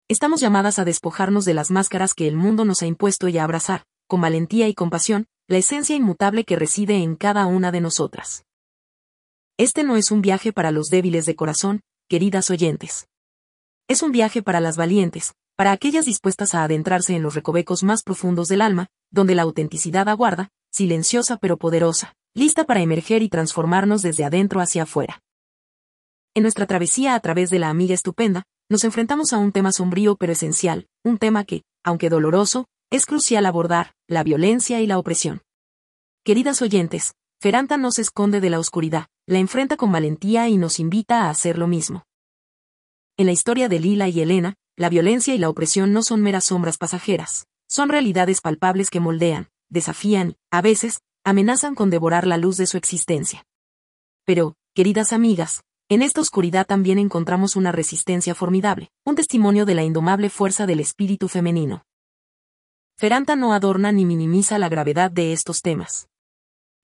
Estamos 0.08 0.40
llamadas 0.40 0.78
a 0.78 0.84
despojarnos 0.84 1.44
de 1.44 1.54
las 1.54 1.70
máscaras 1.70 2.14
que 2.14 2.26
el 2.26 2.36
mundo 2.36 2.64
nos 2.64 2.82
ha 2.82 2.86
impuesto 2.86 3.28
y 3.28 3.38
a 3.38 3.44
abrazar, 3.44 3.84
con 4.08 4.20
valentía 4.20 4.68
y 4.68 4.74
compasión, 4.74 5.26
la 5.46 5.58
esencia 5.58 5.94
inmutable 5.96 6.44
que 6.44 6.56
reside 6.56 6.96
en 6.96 7.16
cada 7.16 7.46
una 7.46 7.70
de 7.72 7.80
nosotras. 7.80 8.44
Este 9.58 9.84
no 9.84 9.96
es 9.96 10.10
un 10.10 10.20
viaje 10.20 10.52
para 10.52 10.72
los 10.72 10.88
débiles 10.88 11.26
de 11.26 11.36
corazón, 11.36 11.80
queridas 12.08 12.50
oyentes. 12.50 13.06
Es 13.88 14.02
un 14.02 14.12
viaje 14.12 14.42
para 14.42 14.60
las 14.60 14.76
valientes, 14.76 15.34
para 15.56 15.72
aquellas 15.72 16.06
dispuestas 16.06 16.54
a 16.54 16.64
adentrarse 16.64 17.14
en 17.14 17.22
los 17.22 17.34
recovecos 17.34 17.82
más 17.82 18.02
profundos 18.02 18.48
del 18.48 18.62
alma, 18.62 18.88
donde 19.10 19.34
la 19.34 19.42
autenticidad 19.42 20.08
aguarda, 20.08 20.48
silenciosa 20.72 21.36
pero 21.36 21.56
poderosa, 21.56 22.14
lista 22.34 22.64
para 22.64 22.80
emerger 22.80 23.22
y 23.22 23.28
transformarnos 23.28 24.02
desde 24.02 24.24
adentro 24.24 24.60
hacia 24.60 24.82
afuera. 24.82 25.23
En 26.36 26.42
nuestra 26.42 26.66
travesía 26.66 27.14
a 27.14 27.20
través 27.20 27.48
de 27.50 27.60
la 27.60 27.70
amiga 27.70 27.94
estupenda, 27.94 28.42
nos 28.68 28.82
enfrentamos 28.82 29.32
a 29.32 29.38
un 29.38 29.52
tema 29.52 29.70
sombrío 29.70 30.16
pero 30.16 30.32
esencial, 30.32 30.88
un 31.04 31.18
tema 31.18 31.44
que, 31.44 31.62
aunque 31.84 32.10
doloroso, 32.10 32.66
es 32.90 33.06
crucial 33.06 33.46
abordar, 33.46 33.92
la 34.08 34.24
violencia 34.24 34.80
y 34.80 34.88
la 34.88 34.98
opresión. 34.98 35.42
Queridas 36.24 36.60
oyentes, 36.60 37.14
Feranta 37.40 37.76
no 37.76 37.92
se 37.92 38.02
esconde 38.02 38.40
de 38.40 38.50
la 38.50 38.58
oscuridad, 38.58 39.06
la 39.26 39.38
enfrenta 39.38 39.76
con 39.76 39.92
valentía 39.92 40.48
y 40.48 40.56
nos 40.56 40.80
invita 40.80 41.22
a 41.22 41.30
hacer 41.30 41.56
lo 41.56 41.68
mismo. 41.68 42.04
En 43.16 43.26
la 43.26 43.32
historia 43.32 43.68
de 43.68 43.78
Lila 43.78 44.08
y 44.08 44.20
Elena, 44.20 44.54
la 44.76 44.88
violencia 44.88 45.36
y 45.36 45.38
la 45.38 45.48
opresión 45.48 45.92
no 45.92 46.02
son 46.02 46.20
meras 46.20 46.46
sombras 46.46 46.78
pasajeras, 46.78 47.46
son 47.68 47.90
realidades 47.90 48.40
palpables 48.40 48.90
que 48.90 48.98
moldean, 48.98 49.50
desafían, 49.68 50.34
a 50.50 50.62
veces, 50.62 51.00
amenazan 51.22 51.76
con 51.76 51.90
devorar 51.90 52.26
la 52.26 52.38
luz 52.38 52.56
de 52.56 52.66
su 52.66 52.76
existencia. 52.76 53.44
Pero, 54.24 54.56
queridas 54.74 55.12
amigas, 55.12 55.62
en 55.94 56.02
esta 56.02 56.20
oscuridad 56.20 56.66
también 56.66 56.98
encontramos 56.98 57.56
una 57.56 57.70
resistencia 57.70 58.34
formidable, 58.34 58.90
un 59.04 59.14
testimonio 59.14 59.64
de 59.64 59.74
la 59.74 59.84
indomable 59.84 60.28
fuerza 60.28 60.66
del 60.66 60.80
espíritu 60.80 61.28
femenino. 61.28 61.84
Feranta 62.96 63.36
no 63.36 63.52
adorna 63.52 63.92
ni 63.92 64.04
minimiza 64.04 64.58
la 64.58 64.68
gravedad 64.68 65.10
de 65.10 65.32
estos 65.32 65.62
temas. 65.62 66.08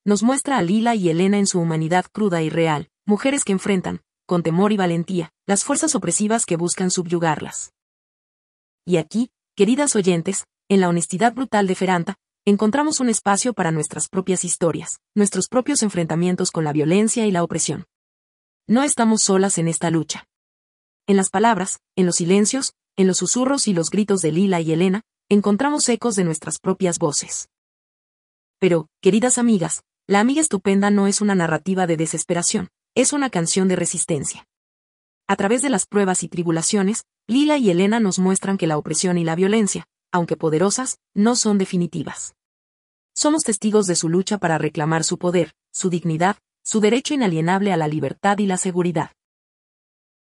Nos 0.04 0.22
muestra 0.22 0.58
a 0.58 0.62
Lila 0.62 0.94
y 0.94 1.08
Elena 1.08 1.38
en 1.38 1.46
su 1.46 1.60
humanidad 1.60 2.06
cruda 2.12 2.42
y 2.42 2.50
real, 2.50 2.88
mujeres 3.04 3.44
que 3.44 3.52
enfrentan, 3.52 4.00
con 4.26 4.42
temor 4.42 4.72
y 4.72 4.76
valentía, 4.76 5.32
las 5.46 5.64
fuerzas 5.64 5.94
opresivas 5.94 6.46
que 6.46 6.56
buscan 6.56 6.90
subyugarlas. 6.90 7.72
Y 8.86 8.96
aquí, 8.96 9.30
queridas 9.56 9.96
oyentes, 9.96 10.44
en 10.68 10.80
la 10.80 10.88
honestidad 10.88 11.34
brutal 11.34 11.66
de 11.66 11.74
Feranta, 11.74 12.14
encontramos 12.44 13.00
un 13.00 13.08
espacio 13.08 13.54
para 13.54 13.72
nuestras 13.72 14.08
propias 14.08 14.44
historias, 14.44 15.00
nuestros 15.16 15.48
propios 15.48 15.82
enfrentamientos 15.82 16.52
con 16.52 16.62
la 16.62 16.72
violencia 16.72 17.26
y 17.26 17.32
la 17.32 17.42
opresión. 17.42 17.86
No 18.70 18.84
estamos 18.84 19.22
solas 19.22 19.58
en 19.58 19.66
esta 19.66 19.90
lucha. 19.90 20.28
En 21.08 21.16
las 21.16 21.30
palabras, 21.30 21.80
en 21.96 22.06
los 22.06 22.14
silencios, 22.14 22.74
en 22.96 23.08
los 23.08 23.16
susurros 23.16 23.66
y 23.66 23.72
los 23.72 23.90
gritos 23.90 24.22
de 24.22 24.30
Lila 24.30 24.60
y 24.60 24.70
Elena, 24.70 25.02
encontramos 25.28 25.88
ecos 25.88 26.14
de 26.14 26.22
nuestras 26.22 26.60
propias 26.60 27.00
voces. 27.00 27.48
Pero, 28.60 28.86
queridas 29.02 29.38
amigas, 29.38 29.82
la 30.06 30.20
amiga 30.20 30.40
estupenda 30.40 30.88
no 30.90 31.08
es 31.08 31.20
una 31.20 31.34
narrativa 31.34 31.88
de 31.88 31.96
desesperación, 31.96 32.68
es 32.94 33.12
una 33.12 33.28
canción 33.28 33.66
de 33.66 33.74
resistencia. 33.74 34.46
A 35.26 35.34
través 35.34 35.62
de 35.62 35.70
las 35.70 35.84
pruebas 35.84 36.22
y 36.22 36.28
tribulaciones, 36.28 37.02
Lila 37.26 37.58
y 37.58 37.70
Elena 37.70 37.98
nos 37.98 38.20
muestran 38.20 38.56
que 38.56 38.68
la 38.68 38.78
opresión 38.78 39.18
y 39.18 39.24
la 39.24 39.34
violencia, 39.34 39.88
aunque 40.12 40.36
poderosas, 40.36 41.00
no 41.12 41.34
son 41.34 41.58
definitivas. 41.58 42.36
Somos 43.16 43.42
testigos 43.42 43.88
de 43.88 43.96
su 43.96 44.08
lucha 44.08 44.38
para 44.38 44.58
reclamar 44.58 45.02
su 45.02 45.18
poder, 45.18 45.54
su 45.72 45.90
dignidad, 45.90 46.36
su 46.70 46.78
derecho 46.78 47.14
inalienable 47.14 47.72
a 47.72 47.76
la 47.76 47.88
libertad 47.88 48.38
y 48.38 48.46
la 48.46 48.56
seguridad. 48.56 49.10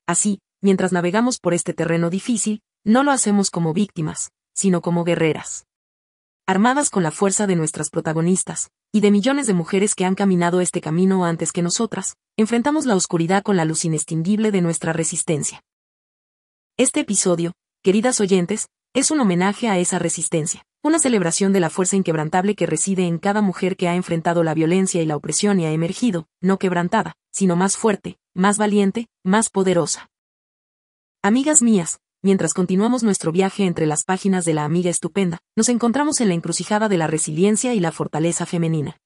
Así, 0.07 0.39
mientras 0.63 0.91
navegamos 0.91 1.37
por 1.37 1.53
este 1.53 1.75
terreno 1.75 2.09
difícil, 2.09 2.63
no 2.83 3.03
lo 3.03 3.11
hacemos 3.11 3.51
como 3.51 3.71
víctimas, 3.71 4.31
sino 4.55 4.81
como 4.81 5.03
guerreras. 5.03 5.67
Armadas 6.47 6.89
con 6.89 7.03
la 7.03 7.11
fuerza 7.11 7.45
de 7.45 7.55
nuestras 7.55 7.91
protagonistas, 7.91 8.71
y 8.91 9.01
de 9.01 9.11
millones 9.11 9.45
de 9.45 9.53
mujeres 9.53 9.93
que 9.93 10.05
han 10.05 10.15
caminado 10.15 10.59
este 10.59 10.81
camino 10.81 11.23
antes 11.23 11.51
que 11.51 11.61
nosotras, 11.61 12.15
enfrentamos 12.35 12.87
la 12.87 12.95
oscuridad 12.95 13.43
con 13.43 13.55
la 13.55 13.65
luz 13.65 13.85
inextinguible 13.85 14.49
de 14.49 14.61
nuestra 14.61 14.91
resistencia. 14.91 15.61
Este 16.77 17.01
episodio, 17.01 17.53
queridas 17.83 18.19
oyentes, 18.21 18.69
es 18.95 19.11
un 19.11 19.19
homenaje 19.19 19.67
a 19.67 19.77
esa 19.77 19.99
resistencia, 19.99 20.63
una 20.81 20.99
celebración 20.99 21.51
de 21.51 21.59
la 21.59 21.69
fuerza 21.69 21.97
inquebrantable 21.97 22.55
que 22.55 22.65
reside 22.65 23.05
en 23.05 23.17
cada 23.17 23.41
mujer 23.41 23.75
que 23.75 23.89
ha 23.89 23.95
enfrentado 23.95 24.43
la 24.43 24.53
violencia 24.53 25.01
y 25.01 25.05
la 25.05 25.17
opresión 25.17 25.59
y 25.59 25.65
ha 25.65 25.71
emergido, 25.71 26.27
no 26.41 26.57
quebrantada, 26.57 27.15
sino 27.31 27.57
más 27.57 27.75
fuerte, 27.75 28.17
más 28.33 28.57
valiente, 28.57 29.07
más 29.23 29.49
poderosa. 29.49 30.09
Amigas 31.21 31.61
mías, 31.61 31.99
mientras 32.21 32.53
continuamos 32.53 33.03
nuestro 33.03 33.33
viaje 33.33 33.65
entre 33.65 33.87
las 33.87 34.05
páginas 34.05 34.45
de 34.45 34.53
la 34.53 34.63
amiga 34.63 34.89
estupenda, 34.89 35.39
nos 35.57 35.67
encontramos 35.67 36.21
en 36.21 36.29
la 36.29 36.35
encrucijada 36.35 36.87
de 36.87 36.97
la 36.97 37.07
resiliencia 37.07 37.73
y 37.73 37.81
la 37.81 37.91
fortaleza 37.91 38.45
femenina. 38.45 38.97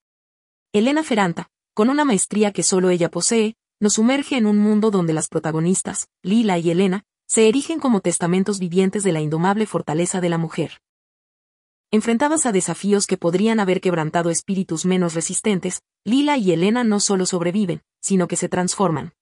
Elena 0.74 1.04
Ferranta, 1.04 1.50
con 1.74 1.90
una 1.90 2.06
maestría 2.06 2.52
que 2.52 2.62
solo 2.62 2.92
ella 2.92 3.10
posee, 3.10 3.56
nos 3.80 3.94
sumerge 3.94 4.38
en 4.38 4.46
un 4.46 4.60
mundo 4.60 4.92
donde 4.92 5.14
las 5.14 5.28
protagonistas, 5.28 6.08
Lila 6.22 6.60
y 6.60 6.70
Elena, 6.70 7.04
se 7.28 7.48
erigen 7.50 7.80
como 7.80 8.00
testamentos 8.00 8.60
vivientes 8.60 9.04
de 9.04 9.12
la 9.12 9.22
indomable 9.22 9.66
fortaleza 9.66 10.22
de 10.22 10.30
la 10.30 10.38
mujer. 10.38 10.80
Enfrentadas 11.94 12.48
a 12.48 12.52
desafíos 12.52 13.06
que 13.06 13.20
podrían 13.20 13.60
haber 13.60 13.80
quebrantado 13.80 14.32
espíritus 14.32 14.84
menos 14.84 15.14
resistentes, 15.14 15.84
Lila 16.04 16.40
y 16.40 16.52
Elena 16.52 16.84
no 16.84 17.00
solo 17.00 17.28
sobreviven, 17.28 17.84
sino 18.02 18.28
que 18.28 18.36
se 18.36 18.50
transforman. 18.50 19.14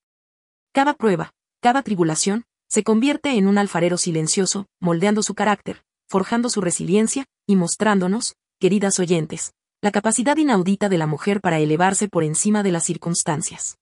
Cada 0.72 0.94
prueba, 0.94 1.34
cada 1.60 1.84
tribulación, 1.84 2.46
se 2.70 2.84
convierte 2.86 3.32
en 3.32 3.48
un 3.48 3.58
alfarero 3.58 3.98
silencioso, 3.98 4.68
moldeando 4.80 5.22
su 5.22 5.36
carácter, 5.36 5.84
forjando 6.08 6.50
su 6.50 6.62
resiliencia, 6.62 7.26
y 7.46 7.58
mostrándonos, 7.58 8.36
queridas 8.58 9.00
oyentes, 9.00 9.52
la 9.82 9.92
capacidad 9.92 10.38
inaudita 10.38 10.88
de 10.88 10.98
la 10.98 11.08
mujer 11.08 11.42
para 11.42 11.60
elevarse 11.60 12.08
por 12.08 12.24
encima 12.24 12.64
de 12.64 12.72
las 12.72 12.86
circunstancias. 12.86 13.80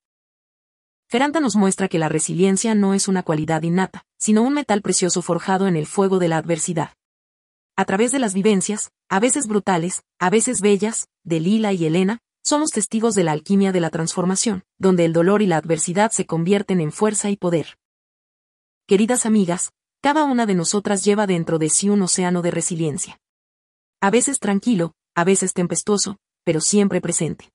Feranta 1.08 1.40
nos 1.40 1.56
muestra 1.56 1.90
que 1.90 2.00
la 2.00 2.10
resiliencia 2.10 2.74
no 2.74 2.96
es 2.96 3.08
una 3.08 3.22
cualidad 3.22 3.62
innata, 3.62 4.04
sino 4.18 4.42
un 4.42 4.56
metal 4.56 4.82
precioso 4.82 5.22
forjado 5.22 5.68
en 5.68 5.76
el 5.76 5.86
fuego 5.86 6.18
de 6.18 6.30
la 6.30 6.38
adversidad. 6.38 6.94
A 7.80 7.86
través 7.86 8.12
de 8.12 8.20
las 8.20 8.34
vivencias, 8.34 8.92
a 9.08 9.22
veces 9.22 9.48
brutales, 9.48 10.04
a 10.20 10.30
veces 10.30 10.60
bellas, 10.60 11.08
de 11.24 11.40
Lila 11.40 11.72
y 11.72 11.86
Elena, 11.86 12.20
somos 12.44 12.72
testigos 12.72 13.16
de 13.16 13.24
la 13.24 13.32
alquimia 13.32 13.72
de 13.72 13.80
la 13.80 13.90
transformación, 13.90 14.66
donde 14.78 15.06
el 15.06 15.14
dolor 15.14 15.42
y 15.42 15.46
la 15.46 15.56
adversidad 15.56 16.12
se 16.12 16.26
convierten 16.26 16.82
en 16.82 16.92
fuerza 16.92 17.30
y 17.30 17.38
poder. 17.38 17.78
Queridas 18.86 19.26
amigas, 19.26 19.72
cada 20.02 20.26
una 20.26 20.46
de 20.46 20.56
nosotras 20.56 21.06
lleva 21.06 21.26
dentro 21.26 21.58
de 21.58 21.70
sí 21.70 21.88
un 21.88 22.02
océano 22.02 22.42
de 22.42 22.52
resiliencia. 22.52 23.22
A 24.02 24.10
veces 24.10 24.40
tranquilo, 24.40 24.92
a 25.16 25.24
veces 25.24 25.54
tempestuoso, 25.54 26.18
pero 26.44 26.60
siempre 26.60 27.00
presente. 27.00 27.50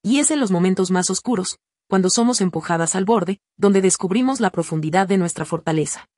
Y 0.00 0.20
es 0.20 0.30
en 0.30 0.38
los 0.38 0.52
momentos 0.52 0.92
más 0.92 1.10
oscuros, 1.10 1.58
cuando 1.88 2.08
somos 2.08 2.40
empujadas 2.40 2.94
al 2.94 3.04
borde, 3.04 3.40
donde 3.56 3.80
descubrimos 3.80 4.38
la 4.38 4.50
profundidad 4.50 5.08
de 5.08 5.18
nuestra 5.18 5.44
fortaleza. 5.44 6.08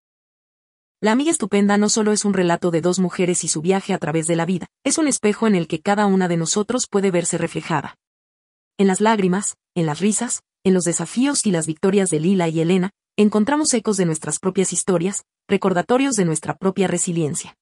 La 1.03 1.11
amiga 1.11 1.33
estupenda 1.33 1.79
no 1.79 1.89
solo 1.89 2.13
es 2.13 2.25
un 2.25 2.33
relato 2.33 2.71
de 2.71 2.81
dos 2.81 3.01
mujeres 3.01 3.43
y 3.43 3.49
su 3.49 3.61
viaje 3.61 3.93
a 3.93 3.99
través 3.99 4.29
de 4.29 4.37
la 4.37 4.47
vida, 4.47 4.69
es 4.85 4.99
un 4.99 5.09
espejo 5.09 5.49
en 5.49 5.57
el 5.57 5.67
que 5.67 5.81
cada 5.81 6.07
una 6.07 6.29
de 6.29 6.37
nosotros 6.37 6.87
puede 6.89 7.11
verse 7.11 7.39
reflejada. 7.39 7.97
En 8.79 8.87
las 8.87 9.01
lágrimas, 9.01 9.57
en 9.75 9.87
las 9.87 9.99
risas, 9.99 10.45
en 10.63 10.75
los 10.75 10.85
desafíos 10.85 11.45
y 11.45 11.51
las 11.51 11.67
victorias 11.67 12.09
de 12.11 12.21
Lila 12.21 12.47
y 12.47 12.61
Elena, 12.61 12.93
encontramos 13.17 13.75
ecos 13.75 13.97
de 13.97 14.07
nuestras 14.07 14.39
propias 14.39 14.73
historias, 14.73 15.25
recordatorios 15.49 16.15
de 16.15 16.25
nuestra 16.25 16.55
propia 16.55 16.87
resiliencia. 16.87 17.57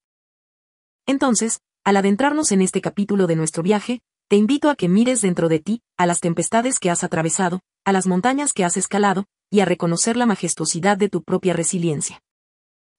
Entonces, 1.06 1.61
al 1.82 1.97
adentrarnos 1.97 2.52
en 2.52 2.61
este 2.61 2.82
capítulo 2.82 3.26
de 3.26 3.37
nuestro 3.37 3.62
viaje, 3.62 4.02
te 4.28 4.37
invito 4.37 4.68
a 4.68 4.76
que 4.76 4.90
mires 4.90 5.23
dentro 5.23 5.49
de 5.49 5.61
ti, 5.61 5.80
a 5.97 6.04
las 6.04 6.20
tempestades 6.20 6.78
que 6.78 6.90
has 6.90 7.04
atravesado, 7.04 7.61
a 7.87 7.92
las 7.92 8.06
montañas 8.06 8.52
que 8.52 8.66
has 8.66 8.76
escalado, 8.76 9.25
y 9.50 9.61
a 9.61 9.64
reconocer 9.64 10.18
la 10.18 10.26
majestuosidad 10.26 10.99
de 10.99 11.09
tu 11.09 11.23
propia 11.23 11.54
resiliencia. 11.54 12.20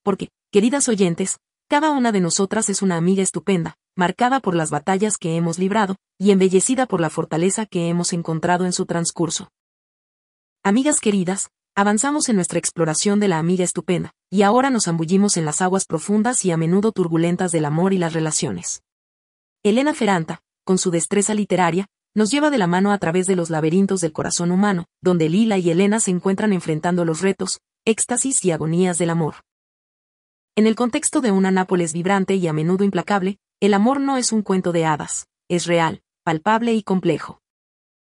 Porque, 0.03 0.29
queridas 0.51 0.89
oyentes, 0.89 1.37
cada 1.69 1.91
una 1.91 2.11
de 2.11 2.19
nosotras 2.19 2.69
es 2.69 2.81
una 2.81 2.97
amiga 2.97 3.23
estupenda, 3.23 3.75
marcada 3.95 4.39
por 4.39 4.55
las 4.55 4.71
batallas 4.71 5.17
que 5.17 5.35
hemos 5.35 5.59
librado, 5.59 5.95
y 6.19 6.31
embellecida 6.31 6.85
por 6.85 7.01
la 7.01 7.09
fortaleza 7.09 7.65
que 7.65 7.87
hemos 7.87 8.13
encontrado 8.13 8.65
en 8.65 8.73
su 8.73 8.85
transcurso. 8.85 9.49
Amigas 10.63 10.99
queridas, 10.99 11.49
avanzamos 11.75 12.29
en 12.29 12.35
nuestra 12.35 12.59
exploración 12.59 13.19
de 13.19 13.27
la 13.27 13.39
amiga 13.39 13.63
estupenda, 13.63 14.11
y 14.29 14.41
ahora 14.41 14.69
nos 14.69 14.85
zambullimos 14.85 15.37
en 15.37 15.45
las 15.45 15.61
aguas 15.61 15.85
profundas 15.85 16.43
y 16.45 16.51
a 16.51 16.57
menudo 16.57 16.91
turbulentas 16.91 17.51
del 17.51 17.65
amor 17.65 17.93
y 17.93 17.97
las 17.97 18.13
relaciones. 18.13 18.83
Elena 19.63 19.93
Ferranta, 19.93 20.41
con 20.65 20.77
su 20.77 20.91
destreza 20.91 21.33
literaria, 21.33 21.87
nos 22.13 22.31
lleva 22.31 22.49
de 22.49 22.57
la 22.57 22.67
mano 22.67 22.91
a 22.91 22.97
través 22.97 23.27
de 23.27 23.35
los 23.35 23.49
laberintos 23.49 24.01
del 24.01 24.11
corazón 24.11 24.51
humano, 24.51 24.85
donde 25.01 25.29
Lila 25.29 25.57
y 25.57 25.69
Elena 25.69 25.99
se 25.99 26.11
encuentran 26.11 26.51
enfrentando 26.51 27.05
los 27.05 27.21
retos, 27.21 27.61
éxtasis 27.85 28.43
y 28.43 28.51
agonías 28.51 28.97
del 28.97 29.11
amor. 29.11 29.35
En 30.61 30.67
el 30.67 30.75
contexto 30.75 31.21
de 31.21 31.31
una 31.31 31.49
Nápoles 31.49 31.91
vibrante 31.91 32.35
y 32.35 32.45
a 32.45 32.53
menudo 32.53 32.83
implacable, 32.83 33.39
el 33.59 33.73
amor 33.73 33.99
no 33.99 34.17
es 34.17 34.31
un 34.31 34.43
cuento 34.43 34.71
de 34.71 34.85
hadas, 34.85 35.27
es 35.49 35.65
real, 35.65 36.03
palpable 36.23 36.75
y 36.75 36.83
complejo. 36.83 37.41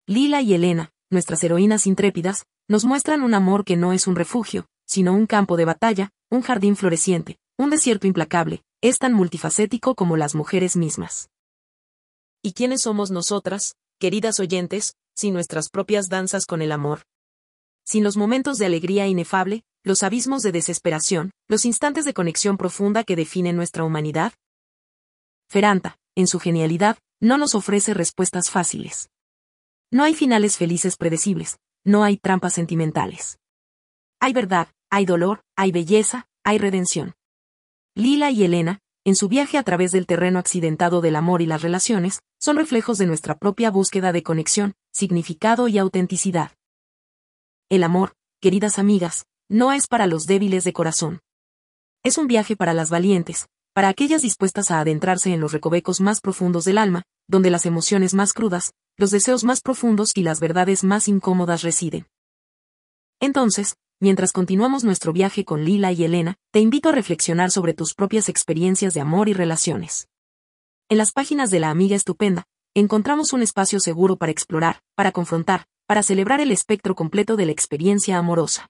Lila 0.06 0.40
y 0.40 0.54
Elena, 0.54 0.90
nuestras 1.10 1.44
heroínas 1.44 1.86
intrépidas, 1.86 2.46
nos 2.66 2.86
muestran 2.86 3.20
un 3.20 3.34
amor 3.34 3.66
que 3.66 3.76
no 3.76 3.92
es 3.92 4.06
un 4.06 4.16
refugio, 4.16 4.64
sino 4.86 5.12
un 5.12 5.26
campo 5.26 5.58
de 5.58 5.66
batalla, 5.66 6.10
un 6.30 6.40
jardín 6.40 6.74
floreciente, 6.74 7.36
un 7.58 7.68
desierto 7.68 8.06
implacable, 8.06 8.62
es 8.80 8.98
tan 8.98 9.12
multifacético 9.12 9.94
como 9.94 10.16
las 10.16 10.34
mujeres 10.34 10.74
mismas. 10.74 11.28
¿Y 12.42 12.54
quiénes 12.54 12.80
somos 12.80 13.10
nosotras, 13.10 13.74
queridas 13.98 14.40
oyentes, 14.40 14.96
sin 15.14 15.34
nuestras 15.34 15.68
propias 15.68 16.08
danzas 16.08 16.46
con 16.46 16.62
el 16.62 16.72
amor? 16.72 17.02
Sin 17.84 18.04
los 18.04 18.16
momentos 18.16 18.56
de 18.56 18.64
alegría 18.64 19.06
inefable, 19.06 19.64
los 19.82 20.02
abismos 20.02 20.42
de 20.42 20.52
desesperación, 20.52 21.30
los 21.48 21.64
instantes 21.64 22.04
de 22.04 22.14
conexión 22.14 22.56
profunda 22.56 23.04
que 23.04 23.16
definen 23.16 23.56
nuestra 23.56 23.84
humanidad? 23.84 24.32
Feranta, 25.48 25.98
en 26.14 26.26
su 26.26 26.38
genialidad, 26.38 26.98
no 27.20 27.38
nos 27.38 27.54
ofrece 27.54 27.94
respuestas 27.94 28.50
fáciles. 28.50 29.10
No 29.90 30.04
hay 30.04 30.14
finales 30.14 30.56
felices 30.56 30.96
predecibles, 30.96 31.58
no 31.84 32.04
hay 32.04 32.18
trampas 32.18 32.54
sentimentales. 32.54 33.38
Hay 34.20 34.32
verdad, 34.32 34.68
hay 34.90 35.06
dolor, 35.06 35.42
hay 35.56 35.72
belleza, 35.72 36.28
hay 36.44 36.58
redención. 36.58 37.14
Lila 37.94 38.30
y 38.30 38.44
Elena, 38.44 38.80
en 39.04 39.16
su 39.16 39.28
viaje 39.28 39.58
a 39.58 39.62
través 39.62 39.92
del 39.92 40.06
terreno 40.06 40.38
accidentado 40.38 41.00
del 41.00 41.16
amor 41.16 41.40
y 41.40 41.46
las 41.46 41.62
relaciones, 41.62 42.20
son 42.38 42.56
reflejos 42.56 42.98
de 42.98 43.06
nuestra 43.06 43.38
propia 43.38 43.70
búsqueda 43.70 44.12
de 44.12 44.22
conexión, 44.22 44.74
significado 44.92 45.68
y 45.68 45.78
autenticidad. 45.78 46.52
El 47.70 47.84
amor, 47.84 48.12
queridas 48.40 48.78
amigas, 48.78 49.24
no 49.48 49.72
es 49.72 49.86
para 49.86 50.06
los 50.06 50.26
débiles 50.26 50.64
de 50.64 50.72
corazón. 50.72 51.20
Es 52.02 52.18
un 52.18 52.26
viaje 52.26 52.54
para 52.56 52.74
las 52.74 52.90
valientes, 52.90 53.48
para 53.72 53.88
aquellas 53.88 54.22
dispuestas 54.22 54.70
a 54.70 54.80
adentrarse 54.80 55.32
en 55.32 55.40
los 55.40 55.52
recovecos 55.52 56.00
más 56.00 56.20
profundos 56.20 56.64
del 56.64 56.78
alma, 56.78 57.04
donde 57.26 57.50
las 57.50 57.64
emociones 57.64 58.12
más 58.12 58.32
crudas, 58.32 58.72
los 58.96 59.10
deseos 59.10 59.44
más 59.44 59.60
profundos 59.60 60.12
y 60.14 60.22
las 60.22 60.40
verdades 60.40 60.84
más 60.84 61.08
incómodas 61.08 61.62
residen. 61.62 62.06
Entonces, 63.20 63.76
mientras 64.00 64.32
continuamos 64.32 64.84
nuestro 64.84 65.12
viaje 65.12 65.44
con 65.44 65.64
Lila 65.64 65.92
y 65.92 66.04
Elena, 66.04 66.36
te 66.52 66.60
invito 66.60 66.90
a 66.90 66.92
reflexionar 66.92 67.50
sobre 67.50 67.72
tus 67.72 67.94
propias 67.94 68.28
experiencias 68.28 68.94
de 68.94 69.00
amor 69.00 69.28
y 69.28 69.32
relaciones. 69.32 70.08
En 70.88 70.98
las 70.98 71.12
páginas 71.12 71.50
de 71.50 71.60
la 71.60 71.70
amiga 71.70 71.96
estupenda, 71.96 72.44
encontramos 72.74 73.32
un 73.32 73.42
espacio 73.42 73.80
seguro 73.80 74.16
para 74.16 74.32
explorar, 74.32 74.80
para 74.94 75.12
confrontar, 75.12 75.66
para 75.86 76.02
celebrar 76.02 76.40
el 76.40 76.52
espectro 76.52 76.94
completo 76.94 77.36
de 77.36 77.46
la 77.46 77.52
experiencia 77.52 78.18
amorosa. 78.18 78.68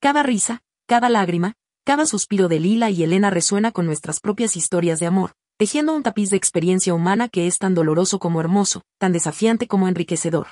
Cada 0.00 0.22
risa, 0.22 0.60
cada 0.86 1.08
lágrima, 1.08 1.54
cada 1.84 2.04
suspiro 2.04 2.48
de 2.48 2.60
Lila 2.60 2.90
y 2.90 3.02
Elena 3.02 3.30
resuena 3.30 3.72
con 3.72 3.86
nuestras 3.86 4.20
propias 4.20 4.56
historias 4.56 5.00
de 5.00 5.06
amor, 5.06 5.32
tejiendo 5.56 5.94
un 5.94 6.02
tapiz 6.02 6.30
de 6.30 6.36
experiencia 6.36 6.92
humana 6.92 7.28
que 7.28 7.46
es 7.46 7.58
tan 7.58 7.74
doloroso 7.74 8.18
como 8.18 8.40
hermoso, 8.40 8.82
tan 8.98 9.12
desafiante 9.12 9.66
como 9.66 9.88
enriquecedor. 9.88 10.48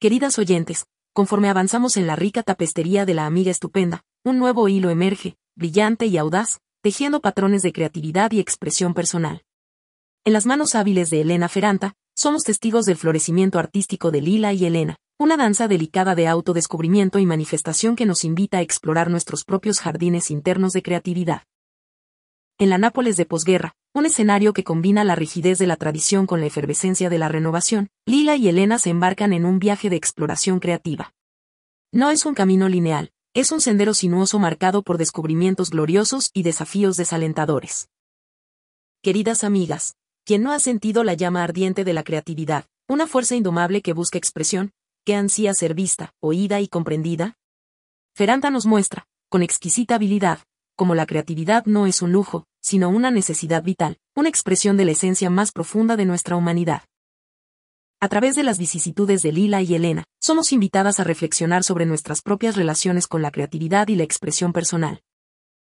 Queridas 0.00 0.38
oyentes, 0.38 0.86
conforme 1.12 1.48
avanzamos 1.48 1.96
en 1.96 2.06
la 2.06 2.16
rica 2.16 2.42
tapestería 2.42 3.06
de 3.06 3.14
la 3.14 3.26
amiga 3.26 3.50
estupenda, 3.50 4.02
un 4.24 4.38
nuevo 4.38 4.68
hilo 4.68 4.90
emerge, 4.90 5.36
brillante 5.54 6.06
y 6.06 6.18
audaz, 6.18 6.58
tejiendo 6.82 7.20
patrones 7.20 7.62
de 7.62 7.72
creatividad 7.72 8.32
y 8.32 8.40
expresión 8.40 8.92
personal. 8.92 9.44
En 10.24 10.32
las 10.32 10.46
manos 10.46 10.74
hábiles 10.74 11.10
de 11.10 11.20
Elena 11.20 11.48
Ferranta, 11.48 11.94
somos 12.16 12.42
testigos 12.42 12.86
del 12.86 12.96
florecimiento 12.96 13.58
artístico 13.58 14.10
de 14.10 14.20
Lila 14.20 14.52
y 14.52 14.66
Elena, 14.66 14.96
una 15.18 15.38
danza 15.38 15.66
delicada 15.66 16.14
de 16.14 16.28
autodescubrimiento 16.28 17.18
y 17.18 17.24
manifestación 17.24 17.96
que 17.96 18.04
nos 18.04 18.22
invita 18.22 18.58
a 18.58 18.60
explorar 18.60 19.10
nuestros 19.10 19.44
propios 19.44 19.80
jardines 19.80 20.30
internos 20.30 20.74
de 20.74 20.82
creatividad. 20.82 21.42
En 22.58 22.68
la 22.68 22.76
Nápoles 22.76 23.16
de 23.16 23.24
posguerra, 23.24 23.72
un 23.94 24.04
escenario 24.04 24.52
que 24.52 24.62
combina 24.62 25.04
la 25.04 25.14
rigidez 25.14 25.58
de 25.58 25.66
la 25.66 25.76
tradición 25.76 26.26
con 26.26 26.40
la 26.40 26.46
efervescencia 26.46 27.08
de 27.08 27.18
la 27.18 27.28
renovación, 27.28 27.88
Lila 28.04 28.36
y 28.36 28.48
Elena 28.48 28.78
se 28.78 28.90
embarcan 28.90 29.32
en 29.32 29.46
un 29.46 29.58
viaje 29.58 29.88
de 29.88 29.96
exploración 29.96 30.60
creativa. 30.60 31.14
No 31.92 32.10
es 32.10 32.26
un 32.26 32.34
camino 32.34 32.68
lineal, 32.68 33.10
es 33.32 33.52
un 33.52 33.62
sendero 33.62 33.94
sinuoso 33.94 34.38
marcado 34.38 34.82
por 34.82 34.98
descubrimientos 34.98 35.70
gloriosos 35.70 36.30
y 36.34 36.42
desafíos 36.42 36.98
desalentadores. 36.98 37.88
Queridas 39.02 39.44
amigas, 39.44 39.96
quien 40.26 40.42
no 40.42 40.52
ha 40.52 40.58
sentido 40.58 41.04
la 41.04 41.14
llama 41.14 41.42
ardiente 41.42 41.84
de 41.84 41.94
la 41.94 42.02
creatividad, 42.02 42.66
una 42.86 43.06
fuerza 43.06 43.34
indomable 43.34 43.80
que 43.80 43.94
busca 43.94 44.18
expresión, 44.18 44.72
que 45.06 45.14
ansía 45.14 45.54
ser 45.54 45.74
vista, 45.74 46.12
oída 46.20 46.60
y 46.60 46.66
comprendida? 46.66 47.38
Feranta 48.16 48.50
nos 48.50 48.66
muestra, 48.66 49.06
con 49.28 49.44
exquisita 49.44 49.94
habilidad, 49.94 50.40
como 50.74 50.96
la 50.96 51.06
creatividad 51.06 51.64
no 51.64 51.86
es 51.86 52.02
un 52.02 52.10
lujo, 52.10 52.44
sino 52.60 52.90
una 52.90 53.12
necesidad 53.12 53.62
vital, 53.62 53.98
una 54.16 54.28
expresión 54.28 54.76
de 54.76 54.84
la 54.84 54.90
esencia 54.90 55.30
más 55.30 55.52
profunda 55.52 55.96
de 55.96 56.06
nuestra 56.06 56.34
humanidad. 56.34 56.82
A 58.00 58.08
través 58.08 58.34
de 58.34 58.42
las 58.42 58.58
vicisitudes 58.58 59.22
de 59.22 59.30
Lila 59.30 59.62
y 59.62 59.76
Elena, 59.76 60.04
somos 60.20 60.52
invitadas 60.52 60.98
a 60.98 61.04
reflexionar 61.04 61.62
sobre 61.62 61.86
nuestras 61.86 62.20
propias 62.20 62.56
relaciones 62.56 63.06
con 63.06 63.22
la 63.22 63.30
creatividad 63.30 63.86
y 63.86 63.94
la 63.94 64.02
expresión 64.02 64.52
personal. 64.52 65.02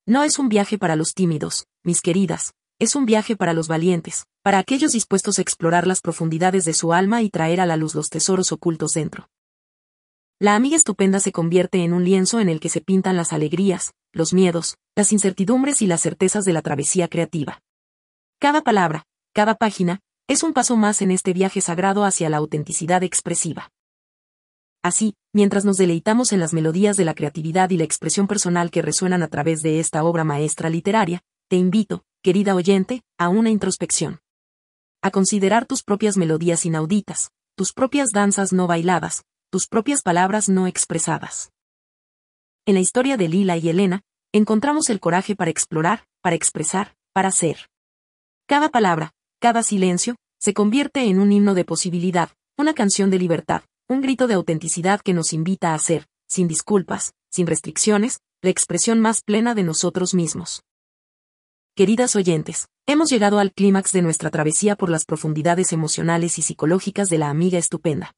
No 0.08 0.24
es 0.24 0.40
un 0.40 0.50
viaje 0.50 0.80
para 0.80 0.96
los 0.96 1.14
tímidos, 1.14 1.68
mis 1.84 2.02
queridas, 2.02 2.54
es 2.80 2.96
un 2.96 3.06
viaje 3.06 3.36
para 3.36 3.54
los 3.54 3.68
valientes, 3.68 4.26
para 4.42 4.58
aquellos 4.58 4.94
dispuestos 4.94 5.38
a 5.38 5.42
explorar 5.42 5.86
las 5.86 6.00
profundidades 6.00 6.64
de 6.64 6.74
su 6.74 6.94
alma 6.94 7.22
y 7.22 7.30
traer 7.30 7.60
a 7.60 7.66
la 7.66 7.76
luz 7.76 7.94
los 7.94 8.10
tesoros 8.10 8.54
ocultos 8.54 8.94
dentro. 8.94 9.30
La 10.40 10.56
amiga 10.56 10.78
estupenda 10.78 11.20
se 11.20 11.34
convierte 11.34 11.84
en 11.84 11.92
un 11.92 12.06
lienzo 12.06 12.40
en 12.40 12.48
el 12.48 12.62
que 12.62 12.70
se 12.70 12.80
pintan 12.80 13.18
las 13.18 13.34
alegrías, 13.34 13.94
los 14.14 14.34
miedos, 14.34 14.78
las 14.96 15.12
incertidumbres 15.12 15.82
y 15.82 15.88
las 15.88 16.00
certezas 16.00 16.46
de 16.46 16.54
la 16.54 16.62
travesía 16.62 17.10
creativa. 17.10 17.62
Cada 18.40 18.62
palabra, 18.62 19.04
cada 19.34 19.56
página, 19.56 20.00
es 20.30 20.42
un 20.44 20.54
paso 20.54 20.78
más 20.78 21.02
en 21.02 21.12
este 21.12 21.34
viaje 21.34 21.60
sagrado 21.60 22.06
hacia 22.06 22.30
la 22.30 22.38
autenticidad 22.38 23.04
expresiva. 23.04 23.72
Así, 24.82 25.16
mientras 25.34 25.66
nos 25.66 25.76
deleitamos 25.76 26.32
en 26.32 26.40
las 26.40 26.54
melodías 26.54 26.96
de 26.96 27.04
la 27.04 27.14
creatividad 27.14 27.70
y 27.72 27.78
la 27.78 27.84
expresión 27.84 28.28
personal 28.28 28.72
que 28.72 28.82
resuenan 28.82 29.24
a 29.24 29.28
través 29.28 29.62
de 29.62 29.82
esta 29.82 30.06
obra 30.06 30.24
maestra 30.24 30.70
literaria, 30.70 31.22
te 31.50 31.58
invito, 31.58 32.06
querida 32.22 32.54
oyente, 32.56 33.02
a 33.18 33.30
una 33.30 33.50
introspección. 33.50 34.20
A 35.02 35.12
considerar 35.12 35.66
tus 35.66 35.84
propias 35.84 36.18
melodías 36.18 36.66
inauditas, 36.66 37.32
tus 37.56 37.72
propias 37.72 38.10
danzas 38.10 38.52
no 38.52 38.68
bailadas, 38.68 39.24
tus 39.50 39.68
propias 39.68 40.02
palabras 40.02 40.50
no 40.50 40.68
expresadas. 40.68 41.52
En 42.66 42.76
la 42.76 42.82
historia 42.82 43.16
de 43.16 43.30
Lila 43.30 43.58
y 43.58 43.70
Elena, 43.70 44.02
encontramos 44.34 44.90
el 44.90 45.00
coraje 45.00 45.36
para 45.36 45.50
explorar, 45.50 46.06
para 46.22 46.36
expresar, 46.36 46.96
para 47.14 47.32
ser. 47.32 47.70
Cada 48.48 48.70
palabra, 48.70 49.12
cada 49.40 49.64
silencio, 49.64 50.16
se 50.40 50.54
convierte 50.54 51.04
en 51.06 51.20
un 51.20 51.32
himno 51.32 51.54
de 51.54 51.66
posibilidad, 51.66 52.30
una 52.58 52.74
canción 52.74 53.10
de 53.10 53.20
libertad, 53.20 53.64
un 53.88 54.02
grito 54.02 54.28
de 54.28 54.34
autenticidad 54.34 55.02
que 55.02 55.14
nos 55.14 55.34
invita 55.34 55.74
a 55.74 55.80
ser, 55.80 56.08
sin 56.28 56.48
disculpas, 56.48 57.14
sin 57.32 57.48
restricciones, 57.48 58.20
la 58.42 58.50
expresión 58.50 59.00
más 59.00 59.22
plena 59.22 59.56
de 59.56 59.64
nosotros 59.64 60.14
mismos. 60.14 60.64
Queridas 61.80 62.18
oyentes, 62.18 62.68
hemos 62.88 63.10
llegado 63.10 63.40
al 63.40 63.54
clímax 63.54 63.94
de 63.94 64.02
nuestra 64.02 64.30
travesía 64.30 64.76
por 64.76 64.90
las 64.90 65.06
profundidades 65.06 65.72
emocionales 65.72 66.38
y 66.38 66.42
psicológicas 66.42 67.10
de 67.10 67.18
la 67.18 67.30
amiga 67.30 67.58
estupenda. 67.58 68.12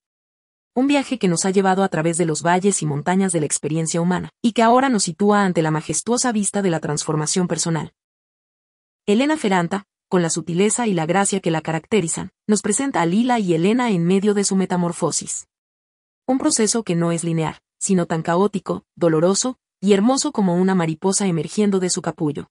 Un 0.74 0.88
viaje 0.88 1.20
que 1.20 1.28
nos 1.28 1.46
ha 1.46 1.52
llevado 1.52 1.84
a 1.84 1.90
través 1.90 2.18
de 2.18 2.26
los 2.26 2.42
valles 2.42 2.82
y 2.82 2.88
montañas 2.88 3.34
de 3.34 3.40
la 3.40 3.46
experiencia 3.46 4.02
humana, 4.02 4.32
y 4.42 4.54
que 4.54 4.64
ahora 4.64 4.90
nos 4.90 5.04
sitúa 5.04 5.46
ante 5.46 5.62
la 5.62 5.70
majestuosa 5.70 6.32
vista 6.32 6.64
de 6.64 6.72
la 6.72 6.80
transformación 6.80 7.48
personal. 7.48 7.94
Elena 9.06 9.38
Ferranta, 9.38 9.86
con 10.10 10.24
la 10.24 10.32
sutileza 10.32 10.88
y 10.88 10.96
la 10.96 11.06
gracia 11.06 11.40
que 11.40 11.52
la 11.52 11.62
caracterizan, 11.62 12.32
nos 12.48 12.64
presenta 12.64 13.04
a 13.04 13.06
Lila 13.06 13.38
y 13.38 13.54
Elena 13.54 13.92
en 13.92 14.06
medio 14.06 14.34
de 14.34 14.44
su 14.44 14.56
metamorfosis. 14.56 15.46
Un 16.26 16.40
proceso 16.40 16.82
que 16.82 16.96
no 16.96 17.12
es 17.12 17.24
lineal, 17.24 17.60
sino 17.78 18.08
tan 18.08 18.24
caótico, 18.24 18.86
doloroso, 18.96 19.60
y 19.80 19.94
hermoso 19.94 20.32
como 20.32 20.56
una 20.56 20.74
mariposa 20.74 21.28
emergiendo 21.28 21.80
de 21.80 21.92
su 21.92 22.02
capullo. 22.02 22.50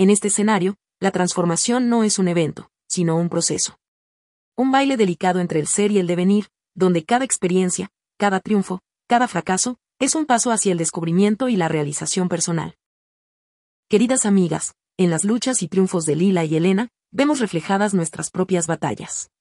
En 0.00 0.10
este 0.10 0.28
escenario, 0.28 0.76
la 1.00 1.10
transformación 1.10 1.88
no 1.88 2.04
es 2.04 2.20
un 2.20 2.28
evento, 2.28 2.70
sino 2.86 3.16
un 3.16 3.28
proceso. 3.28 3.80
Un 4.56 4.70
baile 4.70 4.96
delicado 4.96 5.40
entre 5.40 5.58
el 5.58 5.66
ser 5.66 5.90
y 5.90 5.98
el 5.98 6.06
devenir, 6.06 6.50
donde 6.76 7.04
cada 7.04 7.24
experiencia, 7.24 7.90
cada 8.16 8.38
triunfo, 8.38 8.80
cada 9.08 9.26
fracaso, 9.26 9.76
es 9.98 10.14
un 10.14 10.24
paso 10.24 10.52
hacia 10.52 10.70
el 10.70 10.78
descubrimiento 10.78 11.48
y 11.48 11.56
la 11.56 11.66
realización 11.66 12.28
personal. 12.28 12.76
Queridas 13.88 14.24
amigas, 14.24 14.76
en 14.98 15.10
las 15.10 15.24
luchas 15.24 15.64
y 15.64 15.68
triunfos 15.68 16.06
de 16.06 16.14
Lila 16.14 16.44
y 16.44 16.54
Elena, 16.54 16.90
vemos 17.10 17.40
reflejadas 17.40 17.92
nuestras 17.92 18.30
propias 18.30 18.68
batallas. 18.68 19.32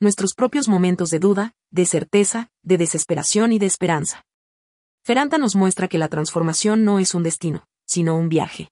Nuestros 0.00 0.34
propios 0.34 0.68
momentos 0.68 1.08
de 1.08 1.18
duda, 1.18 1.54
de 1.70 1.86
certeza, 1.86 2.50
de 2.62 2.76
desesperación 2.76 3.54
y 3.54 3.58
de 3.58 3.66
esperanza. 3.66 4.26
Feranta 5.02 5.38
nos 5.38 5.56
muestra 5.56 5.88
que 5.88 5.96
la 5.96 6.08
transformación 6.08 6.84
no 6.84 6.98
es 6.98 7.14
un 7.14 7.22
destino, 7.22 7.66
sino 7.86 8.18
un 8.18 8.28
viaje. 8.28 8.70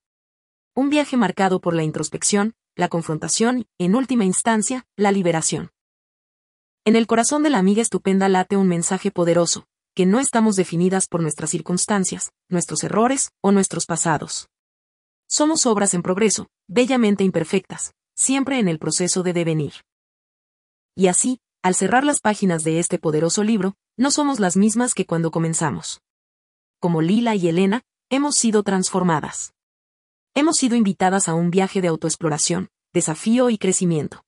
Un 0.78 0.90
viaje 0.90 1.16
marcado 1.16 1.58
por 1.62 1.74
la 1.74 1.84
introspección, 1.84 2.52
la 2.74 2.88
confrontación 2.88 3.60
y, 3.60 3.66
en 3.78 3.94
última 3.94 4.26
instancia, 4.26 4.84
la 4.94 5.10
liberación. 5.10 5.70
En 6.84 6.96
el 6.96 7.06
corazón 7.06 7.42
de 7.42 7.48
la 7.48 7.56
amiga 7.58 7.80
estupenda 7.80 8.28
late 8.28 8.58
un 8.58 8.68
mensaje 8.68 9.10
poderoso, 9.10 9.64
que 9.94 10.04
no 10.04 10.20
estamos 10.20 10.54
definidas 10.54 11.06
por 11.08 11.22
nuestras 11.22 11.48
circunstancias, 11.48 12.30
nuestros 12.50 12.84
errores 12.84 13.30
o 13.40 13.52
nuestros 13.52 13.86
pasados. 13.86 14.50
Somos 15.26 15.64
obras 15.64 15.94
en 15.94 16.02
progreso, 16.02 16.48
bellamente 16.68 17.24
imperfectas, 17.24 17.94
siempre 18.14 18.58
en 18.58 18.68
el 18.68 18.78
proceso 18.78 19.22
de 19.22 19.32
devenir. 19.32 19.72
Y 20.94 21.06
así, 21.06 21.40
al 21.62 21.74
cerrar 21.74 22.04
las 22.04 22.20
páginas 22.20 22.64
de 22.64 22.80
este 22.80 22.98
poderoso 22.98 23.42
libro, 23.42 23.76
no 23.96 24.10
somos 24.10 24.40
las 24.40 24.58
mismas 24.58 24.92
que 24.92 25.06
cuando 25.06 25.30
comenzamos 25.30 26.02
como 26.80 27.00
Lila 27.00 27.34
y 27.34 27.48
Elena, 27.48 27.82
hemos 28.10 28.36
sido 28.36 28.62
transformadas. 28.62 29.55
Hemos 30.38 30.58
sido 30.58 30.76
invitadas 30.76 31.30
a 31.30 31.34
un 31.34 31.50
viaje 31.50 31.80
de 31.80 31.88
autoexploración, 31.88 32.68
desafío 32.92 33.48
y 33.48 33.56
crecimiento. 33.56 34.22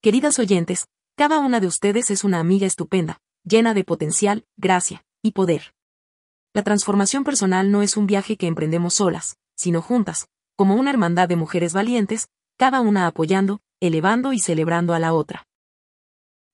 Queridas 0.00 0.38
oyentes, 0.38 0.86
cada 1.16 1.40
una 1.40 1.58
de 1.58 1.66
ustedes 1.66 2.12
es 2.12 2.22
una 2.22 2.38
amiga 2.38 2.68
estupenda, 2.68 3.18
llena 3.42 3.74
de 3.74 3.82
potencial, 3.82 4.46
gracia 4.56 5.04
y 5.20 5.32
poder. 5.32 5.74
La 6.54 6.62
transformación 6.62 7.24
personal 7.24 7.72
no 7.72 7.82
es 7.82 7.96
un 7.96 8.06
viaje 8.06 8.36
que 8.36 8.46
emprendemos 8.46 8.94
solas, 8.94 9.38
sino 9.56 9.82
juntas, 9.82 10.28
como 10.54 10.76
una 10.76 10.90
hermandad 10.90 11.28
de 11.28 11.34
mujeres 11.34 11.72
valientes, 11.72 12.28
cada 12.56 12.80
una 12.80 13.08
apoyando, 13.08 13.60
elevando 13.80 14.32
y 14.32 14.38
celebrando 14.38 14.94
a 14.94 15.00
la 15.00 15.14
otra. 15.14 15.48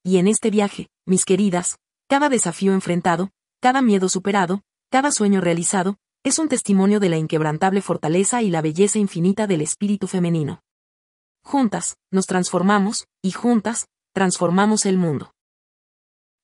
Y 0.02 0.16
en 0.16 0.26
este 0.26 0.48
viaje, 0.48 0.88
mis 1.04 1.26
queridas, 1.26 1.80
cada 2.08 2.30
desafío 2.30 2.72
enfrentado, 2.72 3.30
cada 3.61 3.82
miedo 3.82 4.08
superado, 4.08 4.62
cada 4.88 5.12
sueño 5.12 5.42
realizado, 5.42 5.98
es 6.24 6.38
un 6.38 6.48
testimonio 6.48 7.00
de 7.00 7.09
la 7.09 7.16
inquebrantable 7.16 7.81
fortaleza 7.81 8.42
y 8.42 8.50
la 8.50 8.61
belleza 8.61 8.98
infinita 8.98 9.46
del 9.46 9.61
espíritu 9.61 10.07
femenino. 10.07 10.62
Juntas, 11.42 11.96
nos 12.11 12.26
transformamos, 12.26 13.07
y 13.22 13.31
juntas, 13.31 13.87
transformamos 14.12 14.85
el 14.85 14.98
mundo. 14.98 15.33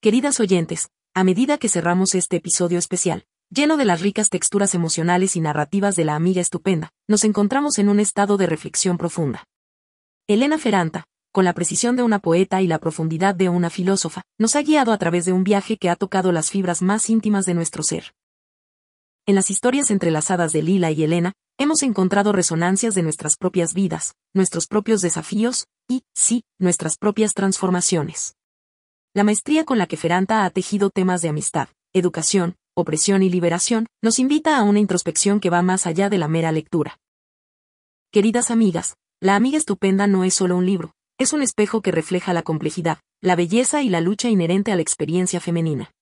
Queridas 0.00 0.40
oyentes, 0.40 0.88
a 1.14 1.24
medida 1.24 1.58
que 1.58 1.68
cerramos 1.68 2.14
este 2.14 2.36
episodio 2.36 2.78
especial, 2.78 3.24
lleno 3.50 3.76
de 3.76 3.84
las 3.84 4.00
ricas 4.00 4.30
texturas 4.30 4.74
emocionales 4.74 5.36
y 5.36 5.40
narrativas 5.40 5.96
de 5.96 6.04
la 6.04 6.14
amiga 6.14 6.40
estupenda, 6.40 6.90
nos 7.08 7.24
encontramos 7.24 7.78
en 7.78 7.88
un 7.88 8.00
estado 8.00 8.36
de 8.36 8.46
reflexión 8.46 8.96
profunda. 8.96 9.44
Elena 10.26 10.56
Ferranta, 10.56 11.04
con 11.32 11.44
la 11.44 11.52
precisión 11.52 11.96
de 11.96 12.02
una 12.02 12.20
poeta 12.20 12.62
y 12.62 12.68
la 12.68 12.78
profundidad 12.78 13.34
de 13.34 13.48
una 13.48 13.68
filósofa, 13.68 14.22
nos 14.38 14.56
ha 14.56 14.62
guiado 14.62 14.92
a 14.92 14.98
través 14.98 15.24
de 15.24 15.32
un 15.32 15.44
viaje 15.44 15.76
que 15.76 15.90
ha 15.90 15.96
tocado 15.96 16.32
las 16.32 16.50
fibras 16.50 16.80
más 16.80 17.10
íntimas 17.10 17.44
de 17.44 17.54
nuestro 17.54 17.82
ser. 17.82 18.14
En 19.26 19.34
las 19.34 19.48
historias 19.48 19.90
entrelazadas 19.90 20.52
de 20.52 20.62
Lila 20.62 20.90
y 20.90 21.02
Elena, 21.02 21.32
hemos 21.56 21.82
encontrado 21.82 22.32
resonancias 22.32 22.94
de 22.94 23.02
nuestras 23.02 23.36
propias 23.38 23.72
vidas, 23.72 24.16
nuestros 24.34 24.66
propios 24.66 25.00
desafíos, 25.00 25.66
y, 25.88 26.02
sí, 26.14 26.42
nuestras 26.58 26.98
propias 26.98 27.32
transformaciones. 27.32 28.36
La 29.14 29.24
maestría 29.24 29.64
con 29.64 29.78
la 29.78 29.86
que 29.86 29.96
Feranta 29.96 30.44
ha 30.44 30.50
tejido 30.50 30.90
temas 30.90 31.22
de 31.22 31.30
amistad, 31.30 31.68
educación, 31.94 32.56
opresión 32.76 33.22
y 33.22 33.30
liberación, 33.30 33.86
nos 34.02 34.18
invita 34.18 34.58
a 34.58 34.62
una 34.62 34.80
introspección 34.80 35.40
que 35.40 35.48
va 35.48 35.62
más 35.62 35.86
allá 35.86 36.10
de 36.10 36.18
la 36.18 36.28
mera 36.28 36.52
lectura. 36.52 36.98
Queridas 38.12 38.50
amigas, 38.50 38.96
La 39.22 39.36
amiga 39.36 39.56
estupenda 39.56 40.06
no 40.06 40.24
es 40.24 40.34
solo 40.34 40.54
un 40.54 40.66
libro, 40.66 40.92
es 41.18 41.32
un 41.32 41.40
espejo 41.40 41.80
que 41.80 41.92
refleja 41.92 42.34
la 42.34 42.42
complejidad, 42.42 42.98
la 43.22 43.36
belleza 43.36 43.80
y 43.80 43.88
la 43.88 44.02
lucha 44.02 44.28
inherente 44.28 44.70
a 44.70 44.76
la 44.76 44.82
experiencia 44.82 45.40
femenina. 45.40 45.92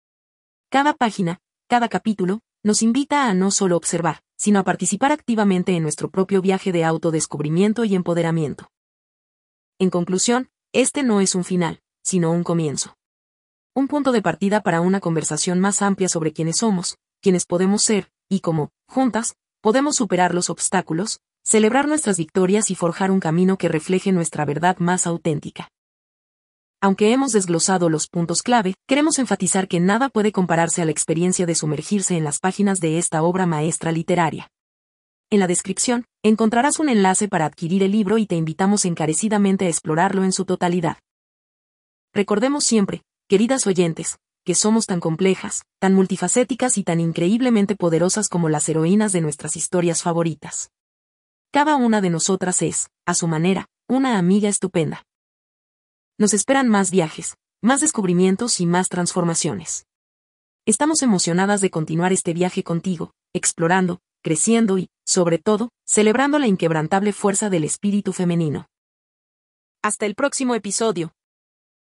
Cada 0.70 0.92
página, 0.92 1.38
cada 1.68 1.88
capítulo, 1.88 2.40
nos 2.62 2.82
invita 2.82 3.26
a 3.28 3.34
no 3.34 3.50
solo 3.50 3.76
observar, 3.76 4.22
sino 4.36 4.60
a 4.60 4.64
participar 4.64 5.10
activamente 5.10 5.74
en 5.74 5.82
nuestro 5.82 6.10
propio 6.10 6.40
viaje 6.40 6.70
de 6.70 6.84
autodescubrimiento 6.84 7.84
y 7.84 7.94
empoderamiento. 7.94 8.70
En 9.80 9.90
conclusión, 9.90 10.48
este 10.72 11.02
no 11.02 11.20
es 11.20 11.34
un 11.34 11.42
final, 11.42 11.82
sino 12.04 12.30
un 12.30 12.44
comienzo. 12.44 12.96
Un 13.74 13.88
punto 13.88 14.12
de 14.12 14.22
partida 14.22 14.60
para 14.62 14.80
una 14.80 15.00
conversación 15.00 15.58
más 15.58 15.82
amplia 15.82 16.08
sobre 16.08 16.32
quiénes 16.32 16.58
somos, 16.58 16.98
quiénes 17.20 17.46
podemos 17.46 17.82
ser, 17.82 18.12
y 18.28 18.40
cómo, 18.40 18.70
juntas, 18.86 19.34
podemos 19.60 19.96
superar 19.96 20.34
los 20.34 20.50
obstáculos, 20.50 21.20
celebrar 21.42 21.88
nuestras 21.88 22.16
victorias 22.16 22.70
y 22.70 22.76
forjar 22.76 23.10
un 23.10 23.18
camino 23.18 23.58
que 23.58 23.68
refleje 23.68 24.12
nuestra 24.12 24.44
verdad 24.44 24.76
más 24.78 25.06
auténtica. 25.06 25.71
Aunque 26.84 27.12
hemos 27.12 27.30
desglosado 27.30 27.88
los 27.88 28.08
puntos 28.08 28.42
clave, 28.42 28.74
queremos 28.88 29.20
enfatizar 29.20 29.68
que 29.68 29.78
nada 29.78 30.08
puede 30.08 30.32
compararse 30.32 30.82
a 30.82 30.84
la 30.84 30.90
experiencia 30.90 31.46
de 31.46 31.54
sumergirse 31.54 32.16
en 32.16 32.24
las 32.24 32.40
páginas 32.40 32.80
de 32.80 32.98
esta 32.98 33.22
obra 33.22 33.46
maestra 33.46 33.92
literaria. 33.92 34.48
En 35.30 35.38
la 35.38 35.46
descripción, 35.46 36.06
encontrarás 36.24 36.80
un 36.80 36.88
enlace 36.88 37.28
para 37.28 37.46
adquirir 37.46 37.84
el 37.84 37.92
libro 37.92 38.18
y 38.18 38.26
te 38.26 38.34
invitamos 38.34 38.84
encarecidamente 38.84 39.66
a 39.66 39.68
explorarlo 39.68 40.24
en 40.24 40.32
su 40.32 40.44
totalidad. 40.44 40.98
Recordemos 42.12 42.64
siempre, 42.64 43.02
queridas 43.28 43.64
oyentes, 43.68 44.18
que 44.44 44.56
somos 44.56 44.86
tan 44.86 44.98
complejas, 44.98 45.62
tan 45.78 45.94
multifacéticas 45.94 46.78
y 46.78 46.82
tan 46.82 46.98
increíblemente 46.98 47.76
poderosas 47.76 48.28
como 48.28 48.48
las 48.48 48.68
heroínas 48.68 49.12
de 49.12 49.20
nuestras 49.20 49.56
historias 49.56 50.02
favoritas. 50.02 50.72
Cada 51.52 51.76
una 51.76 52.00
de 52.00 52.10
nosotras 52.10 52.60
es, 52.60 52.88
a 53.06 53.14
su 53.14 53.28
manera, 53.28 53.66
una 53.88 54.18
amiga 54.18 54.48
estupenda. 54.48 55.04
Nos 56.22 56.34
esperan 56.34 56.68
más 56.68 56.92
viajes, 56.92 57.34
más 57.64 57.80
descubrimientos 57.80 58.60
y 58.60 58.66
más 58.66 58.88
transformaciones. 58.88 59.86
Estamos 60.66 61.02
emocionadas 61.02 61.60
de 61.60 61.70
continuar 61.70 62.12
este 62.12 62.32
viaje 62.32 62.62
contigo, 62.62 63.10
explorando, 63.34 63.98
creciendo 64.22 64.78
y, 64.78 64.88
sobre 65.04 65.38
todo, 65.38 65.70
celebrando 65.84 66.38
la 66.38 66.46
inquebrantable 66.46 67.12
fuerza 67.12 67.50
del 67.50 67.64
espíritu 67.64 68.12
femenino. 68.12 68.68
Hasta 69.82 70.06
el 70.06 70.14
próximo 70.14 70.54
episodio. 70.54 71.12